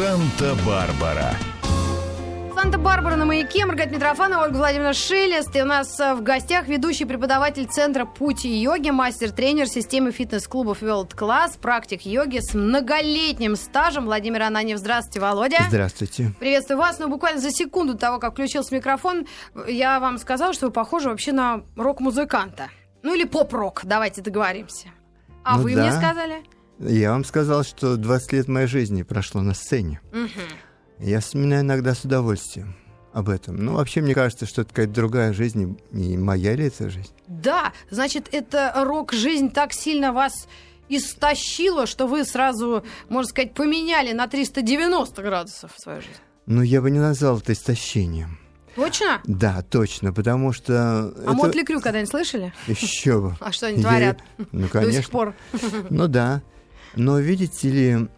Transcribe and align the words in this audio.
Санта-Барбара. 0.00 1.34
Санта-Барбара 2.54 3.16
на 3.16 3.26
маяке, 3.26 3.66
Маргарита 3.66 3.94
Митрофанова, 3.96 4.44
Ольга 4.44 4.56
Владимировна 4.56 4.94
Шелест. 4.94 5.54
И 5.54 5.60
у 5.60 5.66
нас 5.66 6.00
э, 6.00 6.14
в 6.14 6.22
гостях 6.22 6.68
ведущий 6.68 7.04
преподаватель 7.04 7.66
Центра 7.66 8.06
Пути 8.06 8.48
йоги, 8.48 8.88
мастер-тренер 8.88 9.66
системы 9.66 10.10
фитнес-клубов 10.10 10.82
World 10.82 11.14
Class, 11.14 11.60
практик 11.60 12.06
йоги 12.06 12.38
с 12.38 12.54
многолетним 12.54 13.56
стажем 13.56 14.06
Владимир 14.06 14.40
Ананьев. 14.44 14.78
Здравствуйте, 14.78 15.20
Володя. 15.20 15.66
Здравствуйте. 15.68 16.32
Приветствую 16.40 16.78
вас. 16.78 16.98
Ну, 16.98 17.08
буквально 17.08 17.38
за 17.38 17.50
секунду 17.50 17.94
того, 17.94 18.18
как 18.18 18.32
включился 18.32 18.74
микрофон, 18.74 19.26
я 19.68 20.00
вам 20.00 20.16
сказала, 20.16 20.54
что 20.54 20.68
вы 20.68 20.72
похожи 20.72 21.10
вообще 21.10 21.32
на 21.32 21.60
рок-музыканта. 21.76 22.70
Ну, 23.02 23.14
или 23.14 23.24
поп-рок, 23.24 23.82
давайте 23.84 24.22
договоримся. 24.22 24.88
А 25.44 25.58
Ну 25.58 25.64
вы 25.64 25.74
да. 25.74 25.82
мне 25.82 25.92
сказали? 25.92 26.42
Я 26.80 27.12
вам 27.12 27.24
сказал, 27.24 27.62
что 27.62 27.96
20 27.96 28.32
лет 28.32 28.48
моей 28.48 28.66
жизни 28.66 29.02
прошло 29.02 29.42
на 29.42 29.54
сцене. 29.54 30.00
Я 30.98 31.20
вспоминаю 31.20 31.62
иногда 31.62 31.94
с 31.94 32.04
удовольствием 32.04 32.74
об 33.12 33.28
этом. 33.28 33.56
Ну, 33.56 33.74
вообще, 33.74 34.00
мне 34.00 34.14
кажется, 34.14 34.46
что 34.46 34.62
это 34.62 34.70
какая-то 34.70 34.92
другая 34.92 35.32
жизнь, 35.32 35.78
и 35.92 36.16
моя 36.16 36.54
ли 36.54 36.66
это 36.66 36.88
жизнь? 36.88 37.12
Да, 37.26 37.72
значит, 37.90 38.28
это 38.32 38.72
рок-жизнь 38.76 39.50
так 39.50 39.72
сильно 39.72 40.12
вас 40.12 40.46
истощила, 40.88 41.86
что 41.86 42.06
вы 42.06 42.24
сразу, 42.24 42.84
можно 43.08 43.28
сказать, 43.28 43.54
поменяли 43.54 44.12
на 44.12 44.26
390 44.26 45.22
градусов 45.22 45.72
свою 45.76 46.00
жизнь. 46.00 46.14
Ну, 46.46 46.62
я 46.62 46.80
бы 46.80 46.90
не 46.90 46.98
назвал 46.98 47.38
это 47.38 47.52
истощением. 47.52 48.38
Точно? 48.74 49.20
Да, 49.24 49.62
точно, 49.62 50.12
потому 50.12 50.52
что... 50.52 51.12
А 51.26 51.32
Мотли 51.32 51.64
Крю 51.64 51.80
когда-нибудь 51.80 52.10
слышали? 52.10 52.52
Еще 52.66 53.20
бы. 53.20 53.36
А 53.40 53.52
что 53.52 53.66
они 53.66 53.82
творят 53.82 54.20
Ну, 54.38 54.46
до 54.52 54.62
сих 54.62 54.72
конечно. 54.72 55.10
пор? 55.10 55.34
Ну 55.90 56.08
да. 56.08 56.42
Но 56.96 57.18
видите 57.18 57.70
ли, 57.70 58.08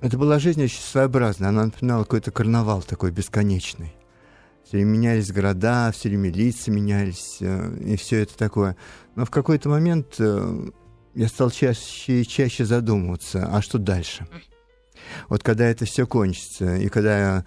это 0.00 0.18
была 0.18 0.38
жизнь 0.38 0.62
очень 0.62 0.80
своеобразная. 0.80 1.50
Она 1.50 1.66
напоминала 1.66 2.02
какой-то 2.04 2.30
карнавал 2.30 2.82
такой 2.82 3.10
бесконечный. 3.10 3.94
Все 4.64 4.78
время 4.78 4.90
менялись 4.90 5.30
города, 5.30 5.92
все 5.92 6.08
время 6.08 6.30
лица 6.30 6.70
менялись, 6.70 7.38
э, 7.40 7.78
и 7.84 7.96
все 7.96 8.22
это 8.22 8.36
такое. 8.36 8.76
Но 9.16 9.24
в 9.24 9.30
какой-то 9.30 9.68
момент 9.68 10.14
э, 10.18 10.70
я 11.14 11.28
стал 11.28 11.50
чаще 11.50 12.22
и 12.22 12.26
чаще 12.26 12.64
задумываться, 12.64 13.48
а 13.52 13.60
что 13.60 13.78
дальше? 13.78 14.26
Вот 15.28 15.42
когда 15.42 15.66
это 15.66 15.84
все 15.84 16.06
кончится, 16.06 16.76
и 16.76 16.88
когда 16.88 17.44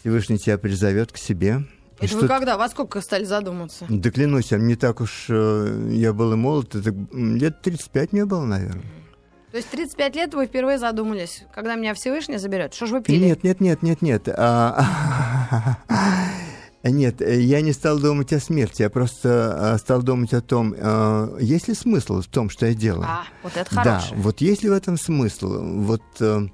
Всевышний 0.00 0.38
тебя 0.38 0.58
призовет 0.58 1.12
к 1.12 1.16
себе. 1.16 1.64
Это 2.00 2.14
вы 2.14 2.20
что- 2.20 2.28
когда? 2.28 2.58
Во 2.58 2.68
сколько 2.68 3.00
стали 3.00 3.24
задумываться? 3.24 3.86
Да 3.88 4.10
клянусь, 4.10 4.52
я 4.52 4.58
не 4.58 4.76
так 4.76 5.00
уж 5.00 5.26
э, 5.28 5.88
я 5.92 6.12
был 6.12 6.32
и 6.32 6.36
молод, 6.36 6.74
это, 6.74 6.94
лет 7.12 7.62
35 7.62 8.12
мне 8.12 8.24
было, 8.26 8.44
наверное. 8.44 8.84
То 9.56 9.60
есть 9.60 9.70
35 9.70 10.16
лет 10.16 10.34
вы 10.34 10.44
впервые 10.44 10.76
задумались, 10.76 11.44
когда 11.54 11.76
меня 11.76 11.94
Всевышний 11.94 12.36
заберет. 12.36 12.74
Что 12.74 12.84
ж 12.84 12.90
вы 12.90 13.00
пили? 13.00 13.24
Нет, 13.24 13.42
нет, 13.42 13.58
нет, 13.58 13.80
нет, 13.80 14.02
нет. 14.02 14.28
А, 14.28 14.84
Нет, 16.84 17.22
э, 17.22 17.40
я 17.40 17.62
не 17.62 17.72
стал 17.72 17.98
думать 17.98 18.34
о 18.34 18.38
смерти, 18.38 18.82
я 18.82 18.90
просто 18.90 19.72
а, 19.72 19.78
стал 19.78 20.02
думать 20.02 20.34
о 20.34 20.42
том, 20.42 20.74
а, 20.76 21.38
есть 21.38 21.68
ли 21.68 21.74
смысл 21.74 22.20
в 22.20 22.26
том, 22.26 22.50
что 22.50 22.66
я 22.66 22.74
делаю. 22.74 23.06
А, 23.08 23.24
вот 23.42 23.56
это 23.56 23.74
да, 23.74 23.82
хорошее. 23.82 24.20
вот 24.20 24.40
есть 24.42 24.62
ли 24.62 24.68
в 24.68 24.74
этом 24.74 24.98
смысл? 24.98 25.48
Вот, 25.80 26.02
э, 26.20 26.48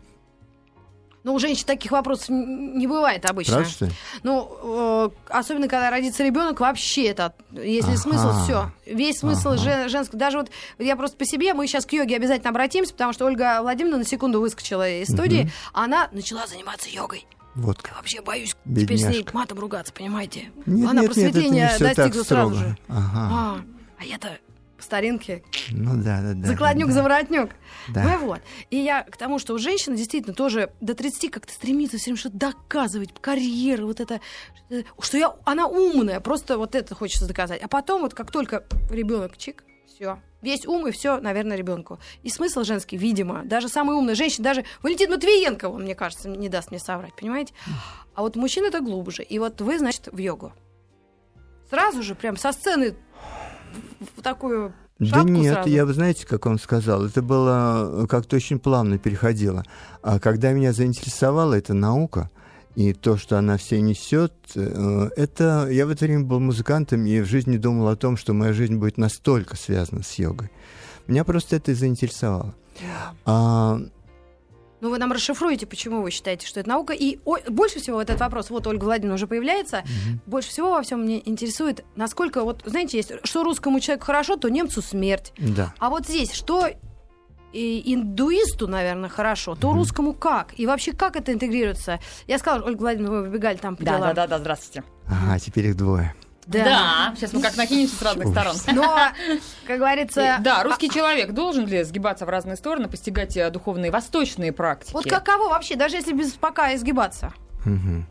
Ну, 1.24 1.34
у 1.34 1.38
женщин 1.38 1.64
таких 1.66 1.92
вопросов 1.92 2.28
не 2.30 2.86
бывает 2.88 3.24
обычно. 3.30 3.54
правда, 3.54 3.70
что 3.70 3.84
ли? 3.86 3.92
Ну, 4.24 4.50
э, 4.62 5.10
особенно 5.28 5.68
когда 5.68 5.88
родится 5.90 6.24
ребенок, 6.24 6.58
вообще 6.58 7.04
это, 7.06 7.32
если 7.52 7.90
Ага. 7.92 7.96
смысл, 7.98 8.32
все. 8.44 8.72
Весь 8.86 9.18
смысл 9.20 9.50
Ага. 9.50 9.58
же- 9.58 9.88
женского. 9.88 10.18
Даже 10.18 10.38
вот 10.38 10.50
я 10.78 10.96
просто 10.96 11.16
по 11.16 11.24
себе, 11.24 11.54
мы 11.54 11.66
сейчас 11.68 11.86
к 11.86 11.92
йоге 11.92 12.16
обязательно 12.16 12.50
обратимся, 12.50 12.92
потому 12.92 13.12
что 13.12 13.26
Ольга 13.26 13.60
Владимировна 13.62 13.98
на 13.98 14.04
секунду 14.04 14.40
выскочила 14.40 14.88
из 14.88 15.08
студии, 15.08 15.50
она 15.72 16.08
начала 16.12 16.46
заниматься 16.48 16.88
йогой. 16.90 17.24
Вот 17.54 17.78
Я 17.86 17.94
вообще 17.96 18.20
боюсь 18.22 18.56
теперь 18.64 18.96
с 18.98 19.02
ней 19.02 19.08
Бедняжка. 19.18 19.36
матом 19.36 19.58
ругаться, 19.60 19.92
понимаете? 19.92 20.50
Нет, 20.66 20.88
она 20.90 21.02
нет, 21.02 21.14
нет, 21.16 21.18
это 21.18 21.20
не 21.20 21.30
просветления 21.32 21.68
всё 21.68 21.84
так 21.86 21.96
достигла 21.96 22.22
сразу 22.24 22.54
же. 22.54 22.76
Ага. 22.88 23.10
А, 23.14 23.60
а 23.98 24.04
я-то 24.04 24.38
старинке 24.84 25.42
Ну 25.70 26.02
да, 26.02 26.20
да, 26.20 26.32
да. 26.34 26.48
закладнюк 26.48 26.88
да, 26.88 26.94
за 26.94 27.02
воротнюк. 27.02 27.50
Да. 27.88 28.02
Ну 28.04 28.18
вот. 28.26 28.40
И 28.70 28.76
я 28.76 29.02
к 29.02 29.16
тому, 29.16 29.38
что 29.38 29.54
у 29.54 29.58
женщины 29.58 29.96
действительно 29.96 30.34
тоже 30.34 30.72
до 30.80 30.94
30 30.94 31.30
как-то 31.30 31.52
стремится 31.52 31.96
все 31.98 32.06
время 32.06 32.18
что-то 32.18 32.36
доказывать, 32.36 33.10
карьера, 33.20 33.84
вот 33.84 34.00
это, 34.00 34.20
что- 35.00 35.16
я, 35.18 35.34
она 35.44 35.66
умная, 35.66 36.20
просто 36.20 36.58
вот 36.58 36.74
это 36.74 36.94
хочется 36.94 37.26
доказать. 37.26 37.62
А 37.62 37.68
потом 37.68 38.02
вот 38.02 38.14
как 38.14 38.30
только 38.30 38.64
ребенок 38.90 39.36
чик, 39.36 39.64
все, 39.86 40.18
весь 40.40 40.66
ум 40.66 40.86
и 40.86 40.90
все, 40.90 41.18
наверное, 41.20 41.56
ребенку. 41.56 41.98
И 42.22 42.30
смысл 42.30 42.62
женский, 42.64 42.96
видимо, 42.96 43.42
даже 43.44 43.68
самая 43.68 43.96
умная 43.96 44.14
женщина, 44.14 44.44
даже 44.44 44.64
Валентин 44.82 45.10
Матвиенко, 45.10 45.66
он, 45.68 45.82
мне 45.82 45.94
кажется, 45.94 46.28
не 46.28 46.48
даст 46.48 46.70
мне 46.70 46.80
соврать, 46.80 47.14
понимаете? 47.14 47.52
А 48.14 48.22
вот 48.22 48.36
мужчина 48.36 48.66
это 48.66 48.80
глубже. 48.80 49.22
И 49.22 49.38
вот 49.38 49.60
вы, 49.60 49.78
значит, 49.78 50.08
в 50.10 50.16
йогу. 50.18 50.52
Сразу 51.70 52.02
же, 52.02 52.14
прям 52.14 52.36
со 52.36 52.52
сцены 52.52 52.94
в- 54.16 54.22
такую 54.22 54.72
Да 54.98 55.22
нет, 55.22 55.54
сразу. 55.54 55.68
я 55.68 55.86
бы, 55.86 55.92
знаете, 55.94 56.26
как 56.26 56.46
вам 56.46 56.58
сказал, 56.58 57.04
это 57.06 57.22
было 57.22 58.02
э, 58.04 58.06
как-то 58.06 58.36
очень 58.36 58.58
плавно 58.58 58.98
переходило. 58.98 59.64
А 60.02 60.18
когда 60.18 60.52
меня 60.52 60.72
заинтересовала 60.72 61.54
эта 61.54 61.74
наука 61.74 62.30
и 62.74 62.92
то, 62.92 63.16
что 63.16 63.36
она 63.38 63.56
все 63.56 63.80
несет, 63.80 64.32
э, 64.54 65.10
это 65.16 65.68
я 65.70 65.86
в 65.86 65.90
это 65.90 66.04
время 66.04 66.24
был 66.24 66.40
музыкантом 66.40 67.04
и 67.06 67.20
в 67.20 67.26
жизни 67.26 67.56
думал 67.56 67.88
о 67.88 67.96
том, 67.96 68.16
что 68.16 68.32
моя 68.32 68.52
жизнь 68.52 68.76
будет 68.76 68.98
настолько 68.98 69.56
связана 69.56 70.02
с 70.02 70.14
йогой. 70.18 70.50
Меня 71.06 71.24
просто 71.24 71.56
это 71.56 71.74
заинтересовало. 71.74 72.54
А, 73.24 73.78
Ну, 74.82 74.90
вы 74.90 74.98
нам 74.98 75.12
расшифруете, 75.12 75.64
почему 75.64 76.02
вы 76.02 76.10
считаете, 76.10 76.44
что 76.44 76.58
это 76.58 76.68
наука. 76.68 76.92
И 76.92 77.20
о- 77.24 77.38
больше 77.48 77.78
всего 77.78 77.98
вот 77.98 78.10
этот 78.10 78.20
вопрос, 78.20 78.50
вот 78.50 78.66
Ольга 78.66 78.82
Владимировна 78.84 79.14
уже 79.14 79.28
появляется, 79.28 79.84
больше 80.26 80.48
всего 80.50 80.72
во 80.72 80.82
всем 80.82 81.02
мне 81.02 81.22
интересует, 81.26 81.84
насколько, 81.94 82.42
вот, 82.42 82.62
знаете, 82.66 82.96
есть, 82.96 83.12
что 83.22 83.44
русскому 83.44 83.78
человеку 83.78 84.06
хорошо, 84.06 84.34
то 84.36 84.48
немцу 84.48 84.82
смерть. 84.82 85.32
да. 85.38 85.72
А 85.78 85.88
вот 85.88 86.06
здесь, 86.08 86.32
что 86.32 86.66
и 87.52 87.94
индуисту, 87.94 88.66
наверное, 88.66 89.08
хорошо, 89.08 89.54
то 89.54 89.72
русскому 89.72 90.14
как? 90.14 90.58
И 90.58 90.66
вообще, 90.66 90.92
как 90.92 91.14
это 91.14 91.32
интегрируется? 91.32 92.00
Я 92.26 92.38
сказала, 92.40 92.64
Ольга 92.64 92.80
Владимировна, 92.80 93.18
вы 93.20 93.28
выбегали 93.28 93.58
там 93.58 93.76
по 93.76 93.84
Да, 93.84 93.92
делам. 93.98 94.08
да, 94.08 94.14
да, 94.14 94.26
да, 94.26 94.38
здравствуйте. 94.40 94.82
Ага, 95.06 95.38
теперь 95.38 95.66
их 95.66 95.76
двое. 95.76 96.12
Да. 96.46 97.12
сейчас 97.16 97.32
мы 97.32 97.40
как 97.40 97.56
накинемся 97.56 97.96
с 97.96 98.02
разных 98.02 98.28
сторон. 98.28 98.56
Но, 98.74 98.96
как 99.66 99.78
говорится... 99.78 100.38
Да, 100.40 100.62
русский 100.64 100.90
человек 100.90 101.32
должен 101.32 101.66
ли 101.66 101.82
сгибаться 101.84 102.26
в 102.26 102.28
разные 102.28 102.56
стороны, 102.56 102.88
постигать 102.88 103.36
э, 103.36 103.50
духовные 103.50 103.90
восточные 103.90 104.52
практики? 104.52 104.92
Вот 104.92 105.04
каково 105.04 105.50
вообще, 105.50 105.76
даже 105.76 105.96
если 105.96 106.12
без 106.12 106.32
пока 106.32 106.74
изгибаться? 106.74 107.32
Мгм. 107.64 108.06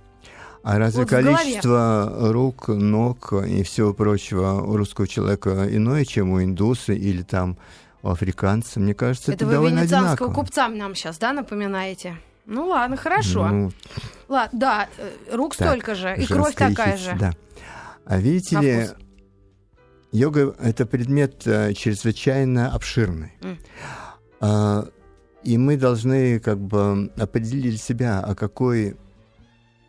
А 0.64 0.78
разве 0.78 1.02
Вот 1.02 1.10
количество 1.10 2.32
рук, 2.32 2.68
ног 2.68 3.34
и 3.34 3.64
всего 3.64 3.94
прочего 3.94 4.62
у 4.62 4.78
русского 4.78 5.08
человека 5.08 5.68
иное, 5.70 6.06
чем 6.06 6.32
у 6.32 6.42
индуса 6.42 6.94
или 6.94 7.24
там 7.24 7.58
у 8.04 8.10
африканца? 8.10 8.80
Мне 8.80 8.94
кажется, 8.94 9.32
это, 9.32 9.44
Это 9.44 9.46
вы 9.48 9.52
довольно 9.54 9.80
венецианского 9.80 10.28
одинаково. 10.28 10.34
купца 10.34 10.68
нам 10.68 10.94
сейчас, 10.94 11.18
да, 11.18 11.34
напоминаете? 11.34 12.16
Ну 12.46 12.68
ладно, 12.68 12.98
хорошо. 12.98 13.48
Ну, 13.48 13.72
Ладно, 14.28 14.60
да, 14.60 14.88
э, 14.98 15.36
рук 15.36 15.56
так, 15.56 15.68
столько 15.68 15.96
же, 15.96 16.16
и 16.16 16.26
кровь 16.26 16.54
такая 16.54 16.98
хитрость, 16.98 17.04
же. 17.04 17.16
Да. 17.20 17.32
А 18.12 18.18
видите 18.20 18.58
На 18.58 18.62
ли, 18.62 18.84
вкус. 18.84 18.96
йога— 20.12 20.54
это 20.60 20.86
предмет 20.86 21.48
э, 21.48 21.74
чрезвычайно 21.74 22.70
обширный. 22.74 23.32
А, 24.42 24.86
и 25.46 25.58
мы 25.58 25.78
должны 25.78 26.42
как 26.42 26.60
бы 26.60 27.10
определить 27.16 27.70
для 27.70 27.78
себя, 27.78 28.20
о, 28.20 28.36
какой, 28.36 28.98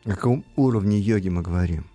о 0.04 0.10
каком 0.10 0.44
уровне 0.54 1.00
йоги 1.00 1.30
мы 1.30 1.42
говорим. 1.42 1.90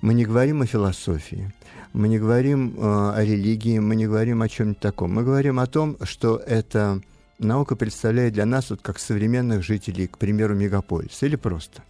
Мы 0.00 0.14
не 0.14 0.24
говорим 0.24 0.62
о 0.62 0.66
философии, 0.66 1.54
мы 1.92 2.08
не 2.08 2.18
говорим 2.18 2.74
э, 2.76 3.12
о 3.14 3.24
религии, 3.24 3.78
мы 3.78 3.94
не 3.94 4.08
говорим 4.08 4.42
о 4.42 4.48
чем-нибудь 4.48 4.80
таком. 4.80 5.14
Мы 5.14 5.22
говорим 5.22 5.60
о 5.60 5.68
том, 5.68 5.96
что 6.02 6.36
эта 6.36 7.00
наука 7.38 7.76
представляет 7.76 8.32
для 8.32 8.44
нас 8.44 8.70
вот 8.70 8.82
как 8.82 8.98
современных 8.98 9.62
жителей, 9.62 10.08
к 10.08 10.18
примеру, 10.18 10.56
мегаполиса, 10.56 11.26
или 11.26 11.36
просто. 11.36 11.84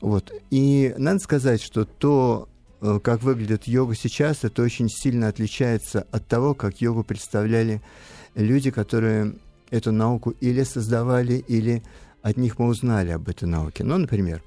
Вот. 0.00 0.32
И 0.48 0.94
надо 0.96 1.18
сказать, 1.18 1.60
что 1.60 1.84
то, 1.84 2.48
как 3.02 3.22
выглядит 3.22 3.68
йога 3.68 3.94
сейчас, 3.94 4.42
это 4.42 4.62
очень 4.62 4.88
сильно 4.88 5.28
отличается 5.28 6.06
от 6.10 6.26
того, 6.26 6.54
как 6.54 6.80
йогу 6.80 7.04
представляли 7.04 7.80
люди, 8.34 8.70
которые 8.70 9.34
эту 9.70 9.92
науку 9.92 10.34
или 10.40 10.64
создавали, 10.64 11.34
или 11.34 11.82
от 12.22 12.36
них 12.36 12.58
мы 12.58 12.66
узнали 12.66 13.10
об 13.10 13.28
этой 13.28 13.44
науке. 13.44 13.84
Ну, 13.84 13.98
например, 13.98 14.42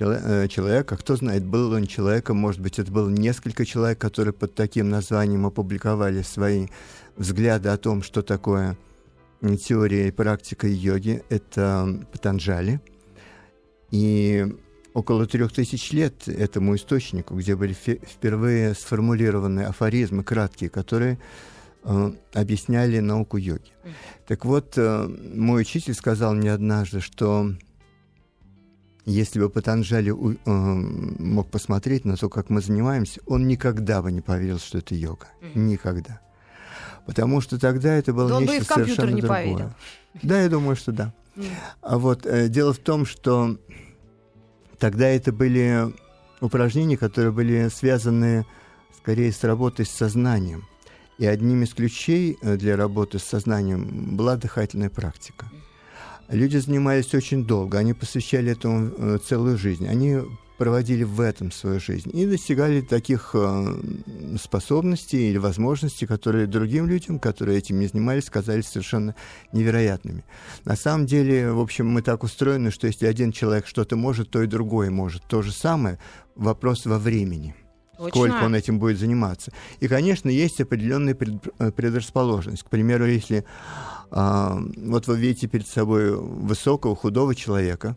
э, 0.00 0.48
человек, 0.48 0.90
а 0.92 0.96
кто 0.96 1.14
знает, 1.14 1.44
был 1.44 1.72
он 1.72 1.86
человеком, 1.86 2.36
может 2.36 2.60
быть, 2.60 2.78
это 2.78 2.90
было 2.90 3.08
несколько 3.08 3.64
человек, 3.64 3.98
которые 3.98 4.34
под 4.34 4.54
таким 4.54 4.90
названием 4.90 5.46
опубликовали 5.46 6.22
свои 6.22 6.66
взгляды 7.16 7.68
о 7.68 7.76
том, 7.78 8.02
что 8.02 8.22
такое 8.22 8.76
теория 9.40 10.08
и 10.08 10.12
практика 10.12 10.66
йоги. 10.66 11.22
Это 11.28 12.04
Патанджали. 12.12 12.80
И 13.90 14.46
около 14.98 15.26
трех 15.26 15.52
тысяч 15.52 15.92
лет 15.92 16.28
этому 16.28 16.74
источнику, 16.76 17.34
где 17.36 17.54
были 17.56 17.72
впервые 17.72 18.74
сформулированы 18.74 19.60
афоризмы 19.60 20.24
краткие, 20.24 20.70
которые 20.70 21.18
э, 21.84 22.12
объясняли 22.34 22.98
науку 23.00 23.36
йоги. 23.36 23.70
Так 24.26 24.44
вот, 24.44 24.74
э, 24.76 25.08
мой 25.34 25.62
учитель 25.62 25.94
сказал 25.94 26.34
мне 26.34 26.52
однажды, 26.52 27.00
что 27.00 27.54
если 29.06 29.40
бы 29.40 29.48
Патанджали 29.48 30.10
у- 30.10 30.32
э, 30.32 30.36
мог 30.44 31.50
посмотреть 31.50 32.04
на 32.04 32.16
то, 32.16 32.28
как 32.28 32.50
мы 32.50 32.60
занимаемся, 32.60 33.20
он 33.26 33.46
никогда 33.46 34.02
бы 34.02 34.12
не 34.12 34.20
поверил, 34.20 34.58
что 34.58 34.78
это 34.78 34.94
йога. 34.94 35.28
Никогда. 35.54 36.20
Потому 37.06 37.40
что 37.40 37.58
тогда 37.58 37.94
это 37.94 38.12
было 38.12 38.28
Да 38.28 38.36
он 38.36 38.44
бы 38.46 38.52
и 38.52 38.58
нечто 38.58 38.64
в 38.64 38.68
компьютер 38.74 38.94
совершенно 38.96 39.14
не 39.16 39.20
другое. 39.22 39.42
поверил. 39.44 39.70
Да, 40.22 40.42
я 40.42 40.48
думаю, 40.48 40.76
что 40.76 40.92
да. 40.92 41.14
А 41.80 41.96
вот 41.98 42.26
э, 42.26 42.48
дело 42.48 42.72
в 42.74 42.78
том, 42.78 43.06
что 43.06 43.56
тогда 44.78 45.08
это 45.08 45.32
были 45.32 45.92
упражнения, 46.40 46.96
которые 46.96 47.32
были 47.32 47.68
связаны 47.68 48.46
скорее 48.96 49.32
с 49.32 49.42
работой 49.44 49.86
с 49.86 49.90
сознанием. 49.90 50.64
И 51.18 51.26
одним 51.26 51.62
из 51.62 51.74
ключей 51.74 52.38
э, 52.40 52.56
для 52.56 52.76
работы 52.76 53.18
с 53.18 53.24
сознанием 53.24 54.16
была 54.16 54.36
дыхательная 54.36 54.90
практика. 54.90 55.46
Люди 56.28 56.58
занимались 56.58 57.14
очень 57.14 57.44
долго, 57.44 57.78
они 57.78 57.94
посвящали 57.94 58.52
этому 58.52 58.92
э, 58.96 59.18
целую 59.26 59.58
жизнь. 59.58 59.88
Они 59.88 60.20
проводили 60.58 61.04
в 61.04 61.20
этом 61.20 61.52
свою 61.52 61.80
жизнь 61.80 62.10
и 62.12 62.26
достигали 62.26 62.80
таких 62.80 63.30
э, 63.34 63.80
способностей 64.38 65.30
или 65.30 65.38
возможностей, 65.38 66.04
которые 66.04 66.46
другим 66.46 66.86
людям, 66.88 67.18
которые 67.18 67.58
этим 67.58 67.78
не 67.78 67.86
занимались, 67.86 68.28
казались 68.28 68.66
совершенно 68.66 69.14
невероятными. 69.52 70.24
На 70.64 70.76
самом 70.76 71.06
деле, 71.06 71.52
в 71.52 71.60
общем, 71.60 71.88
мы 71.88 72.02
так 72.02 72.24
устроены, 72.24 72.70
что 72.70 72.88
если 72.88 73.06
один 73.06 73.32
человек 73.32 73.66
что-то 73.66 73.96
может, 73.96 74.30
то 74.30 74.42
и 74.42 74.46
другой 74.46 74.90
может. 74.90 75.22
То 75.28 75.42
же 75.42 75.52
самое, 75.52 75.98
вопрос 76.34 76.84
во 76.84 76.98
времени. 76.98 77.54
Точно. 77.96 78.10
Сколько 78.10 78.44
он 78.44 78.54
этим 78.54 78.78
будет 78.78 78.98
заниматься. 78.98 79.52
И, 79.80 79.88
конечно, 79.88 80.28
есть 80.28 80.60
определенная 80.60 81.14
пред- 81.14 81.52
э, 81.58 81.72
предрасположенность. 81.72 82.62
К 82.62 82.68
примеру, 82.68 83.06
если 83.06 83.44
а, 84.10 84.58
вот 84.76 85.06
вы 85.06 85.18
видите 85.18 85.48
перед 85.48 85.66
собой 85.66 86.16
высокого, 86.16 86.96
худого 86.96 87.34
человека, 87.34 87.96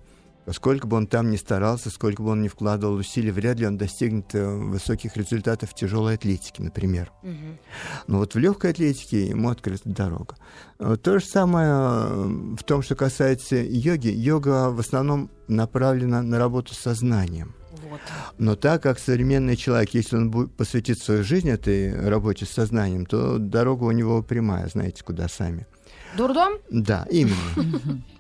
сколько 0.50 0.88
бы 0.88 0.98
он 0.98 1.08
там 1.08 1.30
ни 1.30 1.38
старался, 1.38 1.90
сколько 1.90 2.22
бы 2.24 2.32
он 2.32 2.42
ни 2.42 2.48
вкладывал 2.48 2.96
усилий, 2.96 3.32
вряд 3.32 3.60
ли 3.60 3.68
он 3.68 3.78
достигнет 3.78 4.34
э, 4.34 4.46
высоких 4.46 5.16
результатов 5.16 5.72
в 5.72 5.76
тяжелой 5.76 6.16
атлетике, 6.16 6.64
например. 6.64 7.12
Мгм. 7.22 7.60
Но 8.08 8.18
вот 8.18 8.34
в 8.34 8.40
легкой 8.40 8.72
атлетике 8.72 9.28
ему 9.28 9.50
открыта 9.50 9.84
дорога. 9.86 10.36
То 10.78 11.20
же 11.20 11.26
самое 11.26 11.70
э, 11.70 12.56
в 12.60 12.64
том, 12.64 12.82
что 12.82 12.96
касается 12.96 13.58
йоги. 13.58 14.10
Йога 14.10 14.72
в 14.72 14.80
основном 14.80 15.30
направлена 15.48 16.22
на 16.22 16.38
работу 16.40 16.74
с 16.74 16.80
сознанием. 16.80 17.54
Вот. 17.90 18.00
Но 18.38 18.56
так 18.56 18.84
как 18.84 19.00
современный 19.00 19.58
человек, 19.58 19.94
если 19.94 20.16
он 20.16 20.32
будет 20.32 20.54
посвятит 20.54 21.00
свою 21.00 21.24
жизнь 21.24 21.50
этой 21.50 22.10
работе 22.10 22.46
с 22.46 22.50
сознанием, 22.50 23.06
то 23.06 23.38
дорога 23.38 23.84
у 23.84 23.92
него 23.92 24.24
прямая, 24.24 24.68
знаете, 24.70 25.04
куда 25.04 25.28
сами. 25.28 25.68
Дурдом? 26.16 26.54
Да, 26.70 27.06
именно. 27.10 28.02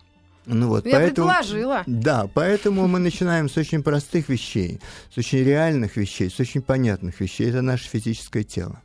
Ну 0.45 0.67
вот, 0.67 0.85
Я 0.85 0.97
поэтому... 0.97 1.27
предположила. 1.27 1.83
Да, 1.85 2.27
поэтому 2.33 2.87
мы 2.87 2.99
начинаем 2.99 3.47
с 3.47 3.57
очень 3.57 3.83
простых 3.83 4.29
вещей, 4.29 4.79
с 5.13 5.17
очень 5.17 5.43
реальных 5.43 5.97
вещей, 5.97 6.29
с 6.29 6.39
очень 6.39 6.61
понятных 6.61 7.19
вещей. 7.19 7.49
Это 7.49 7.61
наше 7.61 7.87
физическое 7.87 8.43
тело. 8.43 8.81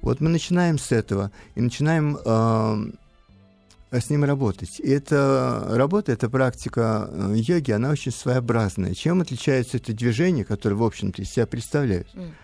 Вот 0.00 0.20
мы 0.20 0.28
начинаем 0.28 0.78
с 0.78 0.92
этого 0.92 1.32
и 1.56 1.60
начинаем 1.60 2.18
э, 2.24 3.98
с 3.98 4.10
ним 4.10 4.24
работать. 4.24 4.78
И 4.78 4.88
эта 4.88 5.66
работа, 5.70 6.12
эта 6.12 6.28
практика 6.28 7.08
э, 7.10 7.32
йоги, 7.36 7.72
она 7.72 7.90
очень 7.90 8.12
своеобразная. 8.12 8.94
Чем 8.94 9.22
отличается 9.22 9.78
это 9.78 9.92
движение, 9.92 10.44
которое, 10.44 10.76
в 10.76 10.84
общем-то, 10.84 11.22
из 11.22 11.30
себя 11.30 11.46
представляют? 11.46 12.08
М. 12.14 12.34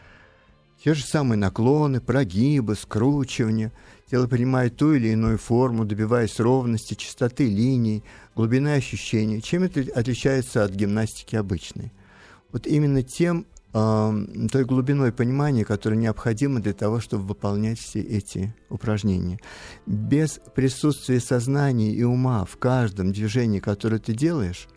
Те 0.84 0.92
же 0.92 1.02
самые 1.02 1.38
наклоны, 1.38 2.02
прогибы, 2.02 2.74
скручивания. 2.74 3.72
Тело 4.10 4.26
принимает 4.26 4.76
ту 4.76 4.92
или 4.92 5.08
иную 5.08 5.38
форму, 5.38 5.86
добиваясь 5.86 6.38
ровности, 6.38 6.92
чистоты 6.92 7.48
линий, 7.48 8.04
глубины 8.36 8.74
ощущений. 8.74 9.40
Чем 9.40 9.62
это 9.62 9.80
отличается 9.98 10.62
от 10.62 10.72
гимнастики 10.72 11.36
обычной? 11.36 11.90
Вот 12.52 12.66
именно 12.66 13.02
тем, 13.02 13.46
эм, 13.72 14.50
той 14.50 14.66
глубиной 14.66 15.10
понимания, 15.10 15.64
которая 15.64 15.98
необходима 15.98 16.60
для 16.60 16.74
того, 16.74 17.00
чтобы 17.00 17.24
выполнять 17.24 17.78
все 17.78 18.00
эти 18.02 18.54
упражнения. 18.68 19.40
Без 19.86 20.38
присутствия 20.54 21.18
сознания 21.18 21.94
и 21.94 22.02
ума 22.02 22.44
в 22.44 22.58
каждом 22.58 23.10
движении, 23.10 23.58
которое 23.58 24.00
ты 24.00 24.12
делаешь, 24.12 24.68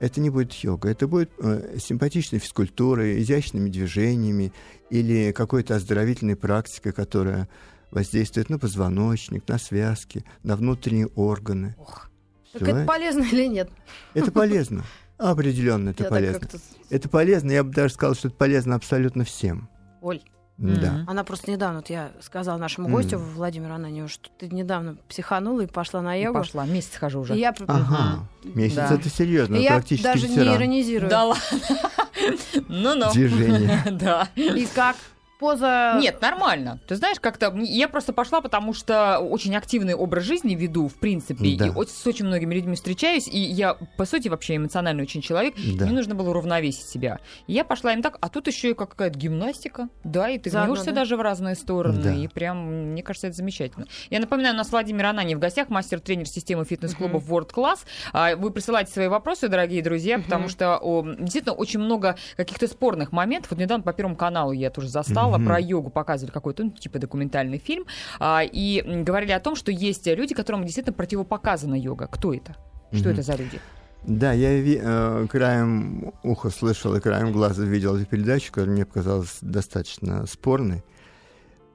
это 0.00 0.20
не 0.20 0.30
будет 0.30 0.52
йога, 0.52 0.88
это 0.88 1.06
будет 1.06 1.30
э, 1.38 1.78
симпатичной 1.78 2.38
физкультурой, 2.38 3.20
изящными 3.22 3.70
движениями 3.70 4.52
или 4.90 5.32
какой-то 5.32 5.76
оздоровительной 5.76 6.36
практикой, 6.36 6.92
которая 6.92 7.48
воздействует 7.90 8.50
на 8.50 8.58
позвоночник, 8.58 9.46
на 9.48 9.58
связки, 9.58 10.24
на 10.42 10.56
внутренние 10.56 11.06
органы. 11.14 11.74
Ох. 11.78 12.10
Всё, 12.48 12.58
Так 12.58 12.68
это 12.68 12.84
полезно 12.84 13.22
или 13.22 13.46
нет? 13.46 13.70
Это 14.14 14.32
полезно. 14.32 14.84
Определенно 15.18 15.90
это 15.90 16.04
Я 16.04 16.10
полезно. 16.10 16.48
Это 16.90 17.08
полезно, 17.08 17.50
я 17.52 17.64
бы 17.64 17.72
даже 17.72 17.94
сказал, 17.94 18.14
что 18.14 18.28
это 18.28 18.36
полезно 18.36 18.74
абсолютно 18.74 19.24
всем. 19.24 19.68
Оль, 20.02 20.20
Да. 20.56 21.04
Она 21.08 21.24
просто 21.24 21.50
недавно, 21.50 21.78
вот 21.78 21.90
я 21.90 22.12
сказала 22.20 22.56
нашему 22.58 22.88
гостю 22.88 23.18
Владимиру 23.18 23.74
Ананьеву, 23.74 24.08
что 24.08 24.30
ты 24.38 24.48
недавно 24.48 24.96
психанула 25.08 25.62
и 25.62 25.66
пошла 25.66 26.00
на 26.00 26.16
И 26.16 26.22
йогу. 26.22 26.38
Пошла, 26.38 26.64
месяц 26.64 26.94
хожу 26.96 27.20
уже. 27.20 27.34
И 27.36 27.40
я, 27.40 27.52
Ага. 27.66 28.28
Месяц 28.44 28.76
Да. 28.76 28.94
это 28.94 29.08
серьезно, 29.08 29.56
я 29.56 29.70
практически 29.70 30.04
даже 30.04 30.28
не 30.28 30.36
ветеран. 30.36 30.56
иронизирую. 30.56 31.10
Да 31.10 31.24
ладно. 31.24 31.42
Ну-ну. 32.68 33.12
Движение. 33.12 33.82
Да. 33.90 34.28
И 34.36 34.66
как? 34.74 34.96
Поза... 35.44 35.98
Нет, 36.00 36.22
нормально. 36.22 36.80
Ты 36.88 36.96
знаешь, 36.96 37.20
как-то 37.20 37.52
я 37.54 37.86
просто 37.86 38.14
пошла, 38.14 38.40
потому 38.40 38.72
что 38.72 39.18
очень 39.18 39.54
активный 39.54 39.94
образ 39.94 40.24
жизни 40.24 40.54
веду, 40.54 40.88
в 40.88 40.94
принципе, 40.94 41.56
Да. 41.58 41.66
и 41.66 41.86
с 41.86 42.06
очень 42.06 42.24
многими 42.24 42.54
людьми 42.54 42.74
встречаюсь, 42.76 43.28
и 43.28 43.38
я, 43.38 43.74
по 43.98 44.06
сути, 44.06 44.28
вообще 44.28 44.56
эмоциональный 44.56 45.02
очень 45.02 45.20
человек, 45.20 45.54
Да. 45.78 45.84
мне 45.84 45.92
нужно 45.94 46.14
было 46.14 46.30
уравновесить 46.30 46.86
себя. 46.86 47.18
И 47.46 47.52
я 47.52 47.62
пошла 47.64 47.92
им 47.92 48.00
так, 48.00 48.16
а 48.22 48.30
тут 48.30 48.46
еще 48.46 48.70
и 48.70 48.74
какая-то 48.74 49.18
гимнастика, 49.18 49.88
да, 50.02 50.30
и 50.30 50.38
ты 50.38 50.48
Заодно, 50.48 50.72
гнешься 50.76 50.92
да? 50.92 51.00
даже 51.02 51.18
в 51.18 51.20
разные 51.20 51.56
стороны, 51.56 52.02
Да. 52.02 52.14
и 52.14 52.26
прям, 52.26 52.92
мне 52.92 53.02
кажется, 53.02 53.26
это 53.26 53.36
замечательно. 53.36 53.86
Я 54.08 54.20
напоминаю, 54.20 54.54
у 54.54 54.56
нас 54.56 54.70
Владимир 54.70 55.04
Анани 55.04 55.34
в 55.34 55.38
гостях, 55.40 55.68
мастер-тренер 55.68 56.26
системы 56.26 56.64
фитнес-клубов 56.64 57.28
World 57.28 57.50
Class. 57.54 57.80
А, 58.14 58.34
Вы 58.36 58.50
присылайте 58.50 58.90
свои 58.90 59.08
вопросы, 59.08 59.48
дорогие 59.48 59.82
друзья, 59.82 60.16
Мгм. 60.16 60.24
потому 60.24 60.48
что 60.48 60.78
о, 60.80 61.02
действительно 61.02 61.52
очень 61.54 61.80
много 61.80 62.16
каких-то 62.38 62.66
спорных 62.66 63.12
моментов. 63.12 63.50
Вот 63.50 63.60
недавно 63.60 63.82
по 63.84 63.92
Первому 63.92 64.16
каналу 64.16 64.52
я 64.52 64.70
тоже 64.70 64.88
застала, 64.88 65.33
Мгм. 65.38 65.46
про 65.46 65.58
йогу 65.60 65.90
показывали 65.90 66.32
какой-то, 66.32 66.64
ну, 66.64 66.70
типа 66.70 66.98
документальный 66.98 67.58
фильм, 67.58 67.84
а, 68.20 68.42
и 68.42 68.82
говорили 69.02 69.32
о 69.32 69.40
том, 69.40 69.56
что 69.56 69.70
есть 69.72 70.06
люди, 70.06 70.34
которым 70.34 70.62
действительно 70.64 70.94
противопоказана 70.94 71.74
йога. 71.74 72.06
Кто 72.06 72.32
это? 72.34 72.56
Что 72.92 73.08
Мгм. 73.08 73.12
это 73.12 73.22
за 73.22 73.34
люди? 73.36 73.60
Да, 74.06 74.32
я 74.32 74.54
ви- 74.60 74.80
э, 74.82 75.26
краем 75.30 76.12
уха 76.22 76.50
слышал 76.50 76.94
и 76.94 77.00
краем 77.00 77.32
глаза 77.32 77.62
видел 77.64 77.96
эту 77.96 78.04
передачу, 78.06 78.52
которая 78.52 78.74
мне 78.74 78.84
показалась 78.84 79.38
достаточно 79.40 80.26
спорной. 80.26 80.84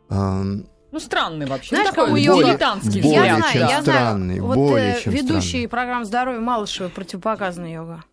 Ам, 0.10 0.66
Ну, 0.92 1.00
странный 1.00 1.46
вообще. 1.46 1.70
Знаешь, 1.76 1.90
ну, 1.90 1.92
такой 1.94 2.06
кому 2.06 2.18
йога- 2.18 2.46
дилетантский 2.46 3.02
более 3.04 3.16
я 3.26 3.36
взгляд. 3.36 3.38
знаю, 3.40 3.54
чем 3.54 3.62
я 3.70 3.82
странный, 3.82 4.36
знаю. 4.36 4.46
Вот 4.48 4.56
более 4.56 4.94
э, 4.96 5.02
чем 5.02 5.14
ведущие 5.14 5.68
программ 5.68 6.04
здоровья 6.06 6.40
Малышева 6.40 6.90
противопоказана 6.90 7.72
йога. 7.72 8.04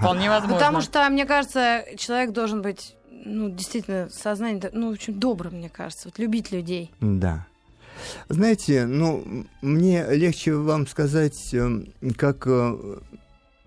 Вполне 0.00 0.28
возможно. 0.30 0.54
Потому 0.56 0.80
что, 0.82 1.08
мне 1.10 1.24
кажется, 1.26 1.82
человек 1.96 2.30
должен 2.32 2.62
быть, 2.62 2.94
ну, 3.24 3.50
действительно, 3.50 4.08
сознание, 4.10 4.70
ну, 4.72 4.88
очень 4.88 5.14
добрым, 5.14 5.54
мне 5.54 5.68
кажется, 5.68 6.08
вот 6.08 6.18
любить 6.18 6.52
людей. 6.52 6.90
Да. 7.00 7.46
Знаете, 8.28 8.86
ну, 8.86 9.46
мне 9.62 10.06
легче 10.10 10.54
вам 10.54 10.86
сказать, 10.86 11.52
эм, 11.52 11.92
как 12.16 12.44
э, 12.46 12.98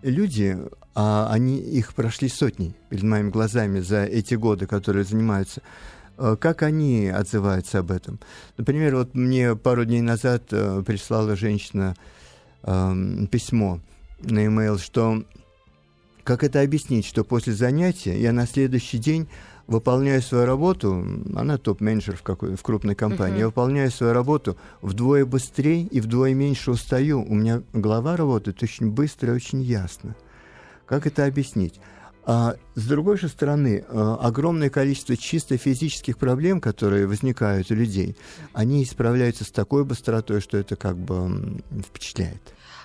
люди, 0.02 0.58
а 0.96 1.30
они 1.32 1.58
их 1.58 1.94
прошли 1.94 2.30
сотни 2.30 2.74
перед 2.90 3.04
моими 3.04 3.30
глазами 3.30 3.80
за 3.80 4.04
эти 4.04 4.36
годы, 4.36 4.66
которые 4.66 5.06
занимаются, 5.06 5.62
э, 6.18 6.36
как 6.40 6.64
они 6.64 7.08
отзываются 7.08 7.80
об 7.80 7.92
этом. 7.92 8.20
Например, 8.58 8.96
вот 8.96 9.14
мне 9.14 9.56
пару 9.56 9.86
дней 9.86 10.02
назад 10.02 10.44
э, 10.52 10.84
прислала 10.86 11.36
женщина 11.36 11.96
эм, 12.64 13.28
письмо 13.28 13.80
на 14.22 14.40
e-mail, 14.40 14.80
что 14.80 15.24
как 16.24 16.44
это 16.44 16.62
объяснить, 16.62 17.06
что 17.06 17.24
после 17.24 17.54
занятия 17.54 18.20
я 18.20 18.32
на 18.32 18.48
следующий 18.48 18.98
день 18.98 19.28
выполняю 19.68 20.22
свою 20.22 20.46
работу, 20.46 21.06
она 21.36 21.58
топ-менеджер 21.58 22.18
в, 22.18 22.22
какой, 22.24 22.56
в 22.56 22.62
крупной 22.62 22.96
компании, 22.96 23.34
Мгм. 23.34 23.40
я 23.40 23.46
выполняю 23.48 23.92
свою 23.92 24.14
работу 24.14 24.58
вдвое 24.82 25.26
быстрее 25.26 25.84
и 25.84 26.02
вдвое 26.02 26.34
меньше 26.34 26.72
устаю. 26.72 27.24
У 27.24 27.34
меня 27.34 27.62
голова 27.72 28.18
работает 28.18 28.62
очень 28.62 28.92
быстро 28.92 29.32
и 29.32 29.36
очень 29.36 29.62
ясно. 29.62 30.16
Как 30.86 31.08
это 31.08 31.26
объяснить? 31.26 31.80
А 32.26 32.56
с 32.76 32.86
другой 32.88 33.18
же 33.18 33.28
стороны, 33.28 33.84
э, 33.88 34.16
огромное 34.22 34.70
количество 34.70 35.18
чисто 35.18 35.58
физических 35.58 36.18
проблем, 36.18 36.62
которые 36.62 37.06
возникают 37.06 37.70
у 37.72 37.76
людей, 37.76 38.16
они 38.54 38.84
исправляются 38.84 39.44
с 39.44 39.52
такой 39.52 39.84
быстротой, 39.84 40.40
что 40.40 40.58
это 40.58 40.76
как 40.78 40.98
бы 40.98 41.62
впечатляет. 41.86 42.42